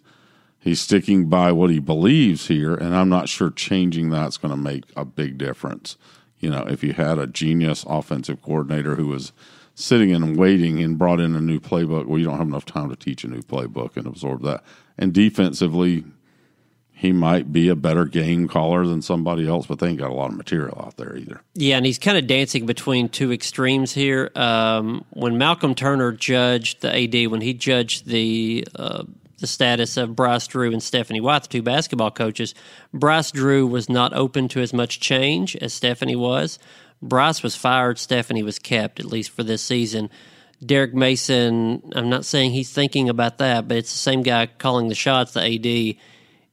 he's 0.58 0.82
sticking 0.82 1.30
by 1.30 1.50
what 1.50 1.70
he 1.70 1.78
believes 1.78 2.48
here. 2.48 2.74
And 2.74 2.94
I'm 2.94 3.08
not 3.08 3.30
sure 3.30 3.50
changing 3.50 4.10
that's 4.10 4.36
going 4.36 4.52
to 4.52 4.56
make 4.56 4.84
a 4.96 5.06
big 5.06 5.38
difference. 5.38 5.96
You 6.40 6.50
know, 6.50 6.66
if 6.68 6.84
you 6.84 6.92
had 6.92 7.18
a 7.18 7.26
genius 7.26 7.86
offensive 7.88 8.42
coordinator 8.42 8.96
who 8.96 9.06
was 9.06 9.32
sitting 9.74 10.14
and 10.14 10.36
waiting 10.36 10.82
and 10.82 10.98
brought 10.98 11.20
in 11.20 11.34
a 11.34 11.40
new 11.40 11.58
playbook, 11.58 12.06
well, 12.06 12.18
you 12.18 12.26
don't 12.26 12.38
have 12.38 12.48
enough 12.48 12.66
time 12.66 12.90
to 12.90 12.96
teach 12.96 13.24
a 13.24 13.28
new 13.28 13.42
playbook 13.42 13.96
and 13.96 14.06
absorb 14.06 14.42
that. 14.42 14.62
And 14.98 15.14
defensively, 15.14 16.04
he 17.00 17.12
might 17.12 17.50
be 17.50 17.70
a 17.70 17.74
better 17.74 18.04
game 18.04 18.46
caller 18.46 18.86
than 18.86 19.00
somebody 19.00 19.48
else, 19.48 19.64
but 19.64 19.78
they 19.78 19.88
ain't 19.88 19.98
got 19.98 20.10
a 20.10 20.14
lot 20.14 20.28
of 20.28 20.36
material 20.36 20.82
out 20.84 20.98
there 20.98 21.16
either. 21.16 21.40
Yeah, 21.54 21.78
and 21.78 21.86
he's 21.86 21.98
kind 21.98 22.18
of 22.18 22.26
dancing 22.26 22.66
between 22.66 23.08
two 23.08 23.32
extremes 23.32 23.94
here. 23.94 24.30
Um, 24.36 25.06
when 25.08 25.38
Malcolm 25.38 25.74
Turner 25.74 26.12
judged 26.12 26.82
the 26.82 26.94
AD, 26.94 27.30
when 27.30 27.40
he 27.40 27.54
judged 27.54 28.04
the 28.04 28.68
uh, 28.74 29.04
the 29.38 29.46
status 29.46 29.96
of 29.96 30.14
Bryce 30.14 30.46
Drew 30.46 30.70
and 30.72 30.82
Stephanie 30.82 31.22
White, 31.22 31.44
the 31.44 31.48
two 31.48 31.62
basketball 31.62 32.10
coaches, 32.10 32.54
Bryce 32.92 33.30
Drew 33.30 33.66
was 33.66 33.88
not 33.88 34.12
open 34.12 34.48
to 34.48 34.60
as 34.60 34.74
much 34.74 35.00
change 35.00 35.56
as 35.56 35.72
Stephanie 35.72 36.16
was. 36.16 36.58
Bryce 37.00 37.42
was 37.42 37.56
fired, 37.56 37.98
Stephanie 37.98 38.42
was 38.42 38.58
kept, 38.58 39.00
at 39.00 39.06
least 39.06 39.30
for 39.30 39.42
this 39.42 39.62
season. 39.62 40.10
Derek 40.62 40.92
Mason, 40.92 41.80
I'm 41.96 42.10
not 42.10 42.26
saying 42.26 42.50
he's 42.50 42.70
thinking 42.70 43.08
about 43.08 43.38
that, 43.38 43.68
but 43.68 43.78
it's 43.78 43.90
the 43.90 43.98
same 43.98 44.22
guy 44.22 44.48
calling 44.48 44.88
the 44.88 44.94
shots, 44.94 45.32
the 45.32 45.40
AD 45.40 45.96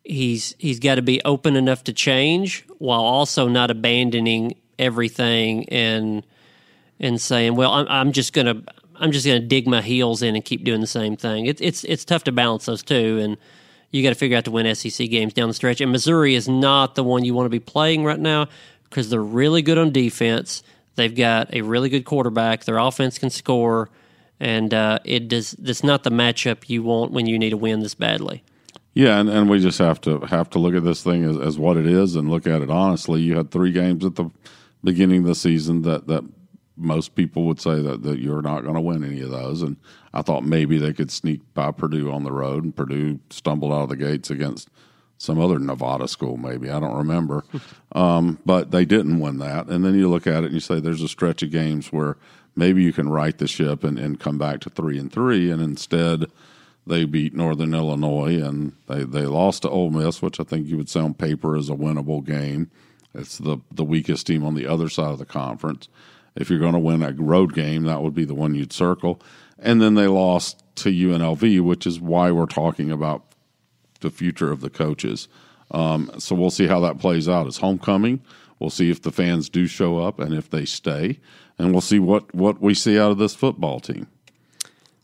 he's 0.08 0.56
he's 0.58 0.80
got 0.80 0.96
to 0.96 1.02
be 1.02 1.22
open 1.24 1.56
enough 1.56 1.84
to 1.86 1.94
change 1.94 2.66
while 2.78 3.02
also 3.02 3.48
not 3.48 3.70
abandoning 3.70 4.56
everything 4.80 5.68
and 5.70 6.26
and 7.00 7.20
saying, 7.22 7.56
"Well, 7.56 7.72
I'm, 7.72 7.88
I'm 7.90 8.12
just 8.12 8.34
gonna 8.34 8.64
I'm 8.96 9.12
just 9.12 9.26
gonna 9.26 9.40
dig 9.40 9.68
my 9.68 9.82
heels 9.82 10.22
in 10.22 10.36
and 10.36 10.44
keep 10.44 10.64
doing 10.64 10.82
the 10.82 10.88
same 10.88 11.18
thing." 11.18 11.46
It's 11.46 11.62
it's 11.62 11.84
it's 11.84 12.06
tough 12.06 12.24
to 12.26 12.32
balance 12.32 12.66
those 12.66 12.84
two, 12.84 13.20
and 13.20 13.38
you 13.92 14.04
got 14.04 14.10
to 14.10 14.16
figure 14.16 14.38
out 14.38 14.46
to 14.46 14.52
win 14.52 14.74
SEC 14.76 15.10
games 15.10 15.34
down 15.34 15.48
the 15.48 15.54
stretch. 15.54 15.82
And 15.82 15.92
Missouri 15.92 16.36
is 16.36 16.48
not 16.48 16.96
the 16.96 17.04
one 17.04 17.24
you 17.24 17.34
want 17.34 17.46
to 17.46 17.50
be 17.50 17.60
playing 17.60 18.04
right 18.04 18.20
now 18.20 18.48
because 18.90 19.10
they're 19.10 19.22
really 19.22 19.62
good 19.62 19.78
on 19.78 19.92
defense. 19.92 20.64
They've 20.96 21.14
got 21.14 21.54
a 21.54 21.62
really 21.62 21.90
good 21.90 22.06
quarterback. 22.06 22.64
Their 22.64 22.78
offense 22.78 23.20
can 23.20 23.30
score, 23.30 23.90
and 24.40 24.74
uh, 24.74 25.00
it 25.04 25.28
does. 25.28 25.52
That's 25.52 25.84
not 25.84 26.04
the 26.04 26.10
matchup 26.10 26.70
you 26.70 26.84
want 26.84 27.12
when 27.12 27.28
you 27.28 27.38
need 27.38 27.52
to 27.52 27.58
win 27.58 27.82
this 27.82 27.94
badly. 27.94 28.44
Yeah, 28.98 29.20
and, 29.20 29.30
and 29.30 29.48
we 29.48 29.60
just 29.60 29.78
have 29.78 30.02
to 30.02 30.22
have 30.22 30.50
to 30.50 30.60
look 30.60 30.74
at 30.74 30.84
this 30.84 31.04
thing 31.04 31.24
as, 31.24 31.38
as 31.38 31.60
what 31.60 31.78
it 31.78 31.86
is 31.86 32.16
and 32.16 32.32
look 32.32 32.48
at 32.48 32.64
it 32.64 32.72
honestly. 32.72 33.22
You 33.22 33.38
had 33.38 33.52
three 33.52 33.72
games 33.72 34.04
at 34.04 34.16
the 34.16 34.32
beginning 34.84 35.20
of 35.20 35.28
the 35.28 35.36
season 35.36 35.84
that, 35.84 36.08
that 36.08 36.24
most 36.76 37.14
people 37.14 37.44
would 37.44 37.62
say 37.62 37.80
that, 37.80 38.02
that 38.02 38.18
you're 38.18 38.42
not 38.42 38.62
going 38.62 38.74
to 38.74 38.82
win 38.82 39.04
any 39.04 39.22
of 39.22 39.30
those. 39.30 39.62
And 39.62 39.78
I 40.16 40.24
thought 40.24 40.46
maybe 40.46 40.80
they 40.80 40.94
could 40.94 41.12
sneak 41.12 41.42
by 41.54 41.70
Purdue 41.70 42.12
on 42.12 42.24
the 42.24 42.32
road, 42.32 42.64
and 42.64 42.76
Purdue 42.76 43.20
stumbled 43.30 43.72
out 43.72 43.84
of 43.84 43.90
the 43.90 43.98
gates 43.98 44.32
against 44.32 44.68
some 45.20 45.40
other 45.40 45.60
Nevada 45.60 46.08
school, 46.08 46.38
maybe. 46.38 46.72
I 46.72 46.80
don't 46.80 46.98
remember. 46.98 47.44
um, 47.92 48.40
but 48.48 48.72
they 48.72 48.86
didn't 48.86 49.20
win 49.20 49.38
that. 49.38 49.68
And 49.68 49.86
then 49.86 49.94
you 49.94 50.10
look 50.10 50.26
at 50.26 50.44
it 50.44 50.48
and 50.48 50.56
you 50.56 50.60
say 50.60 50.80
there's 50.80 51.04
a 51.04 51.08
stretch 51.08 51.44
of 51.44 51.52
games 51.52 51.94
where 51.94 52.18
maybe 52.56 52.82
you 52.82 52.94
can 52.94 53.10
right 53.10 53.38
the 53.38 53.48
ship 53.48 53.84
and, 53.84 54.00
and 54.00 54.20
come 54.20 54.40
back 54.40 54.60
to 54.62 54.72
three 54.72 54.98
and 54.98 55.14
three. 55.14 55.52
And 55.52 55.62
instead, 55.62 56.26
they 56.88 57.06
beat 57.06 57.34
Northern 57.34 57.74
Illinois 57.74 58.42
and 58.42 58.74
they, 58.88 59.04
they 59.04 59.26
lost 59.26 59.64
to 59.64 59.70
Ole 59.70 59.92
Miss, 59.92 60.22
which 60.22 60.40
I 60.40 60.44
think 60.44 60.68
you 60.68 60.78
would 60.78 60.90
say 60.90 61.00
on 61.00 61.14
paper 61.14 61.56
is 61.56 61.70
a 61.70 61.74
winnable 61.76 62.26
game. 62.26 62.72
It's 63.14 63.38
the 63.38 63.58
the 63.72 63.84
weakest 63.84 64.28
team 64.28 64.44
on 64.44 64.54
the 64.54 64.68
other 64.68 64.90
side 64.90 65.12
of 65.12 65.20
the 65.20 65.26
conference. 65.26 65.88
If 66.36 66.50
you're 66.50 66.60
going 66.60 66.74
to 66.74 66.80
win 66.80 67.02
a 67.02 67.12
road 67.14 67.54
game, 67.54 67.84
that 67.84 68.02
would 68.02 68.14
be 68.14 68.26
the 68.26 68.36
one 68.36 68.54
you'd 68.54 68.74
circle. 68.74 69.20
And 69.58 69.82
then 69.82 69.96
they 69.96 70.08
lost 70.08 70.64
to 70.76 70.90
UNLV, 70.90 71.62
which 71.62 71.88
is 71.88 72.00
why 72.00 72.32
we're 72.32 72.46
talking 72.46 72.92
about 72.92 73.24
the 74.02 74.12
future 74.12 74.52
of 74.52 74.62
the 74.62 74.70
coaches. 74.70 75.28
Um, 75.72 76.12
so 76.20 76.36
we'll 76.36 76.52
see 76.52 76.68
how 76.68 76.80
that 76.82 77.00
plays 77.00 77.28
out. 77.28 77.48
It's 77.48 77.58
homecoming. 77.58 78.22
We'll 78.60 78.70
see 78.70 78.92
if 78.92 79.02
the 79.02 79.12
fans 79.12 79.50
do 79.50 79.66
show 79.66 80.00
up 80.00 80.20
and 80.20 80.34
if 80.34 80.50
they 80.50 80.66
stay, 80.66 81.20
and 81.58 81.72
we'll 81.72 81.82
see 81.82 82.00
what 82.00 82.34
what 82.34 82.62
we 82.62 82.74
see 82.74 83.00
out 83.00 83.12
of 83.12 83.18
this 83.18 83.36
football 83.36 83.80
team. 83.80 84.08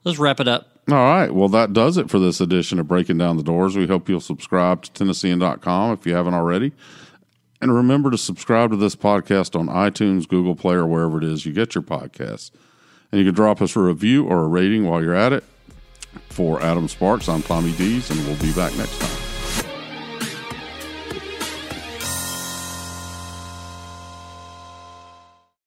Let's 0.03 0.19
wrap 0.19 0.39
it 0.39 0.47
up. 0.47 0.72
All 0.89 0.97
right. 0.97 1.33
Well, 1.33 1.47
that 1.49 1.71
does 1.71 1.97
it 1.97 2.09
for 2.09 2.19
this 2.19 2.41
edition 2.41 2.77
of 2.77 2.87
Breaking 2.87 3.17
Down 3.17 3.37
the 3.37 3.43
'Dores. 3.43 3.77
We 3.77 3.87
hope 3.87 4.09
you'll 4.09 4.19
subscribe 4.19 4.83
to 4.83 4.91
Tennessean.com 4.91 5.93
if 5.93 6.05
you 6.05 6.13
haven't 6.13 6.33
already. 6.33 6.73
And 7.61 7.73
remember 7.73 8.11
to 8.11 8.17
subscribe 8.17 8.71
to 8.71 8.75
this 8.75 8.95
podcast 8.95 9.57
on 9.57 9.67
iTunes, 9.67 10.27
Google 10.27 10.55
Play, 10.55 10.75
or 10.75 10.85
wherever 10.85 11.17
it 11.17 11.23
is 11.23 11.45
you 11.45 11.53
get 11.53 11.75
your 11.75 11.83
podcasts. 11.83 12.51
And 13.11 13.19
you 13.19 13.25
can 13.25 13.33
drop 13.33 13.61
us 13.61 13.77
a 13.77 13.79
review 13.79 14.25
or 14.25 14.43
a 14.43 14.47
rating 14.47 14.85
while 14.85 15.01
you're 15.01 15.15
at 15.15 15.31
it. 15.31 15.45
For 16.29 16.61
Adam 16.61 16.87
Sparks, 16.87 17.29
I'm 17.29 17.41
Tommy 17.41 17.71
Deas, 17.73 18.09
and 18.09 18.19
we'll 18.25 18.37
be 18.37 18.53
back 18.53 18.75
next 18.75 18.99
time. 18.99 19.32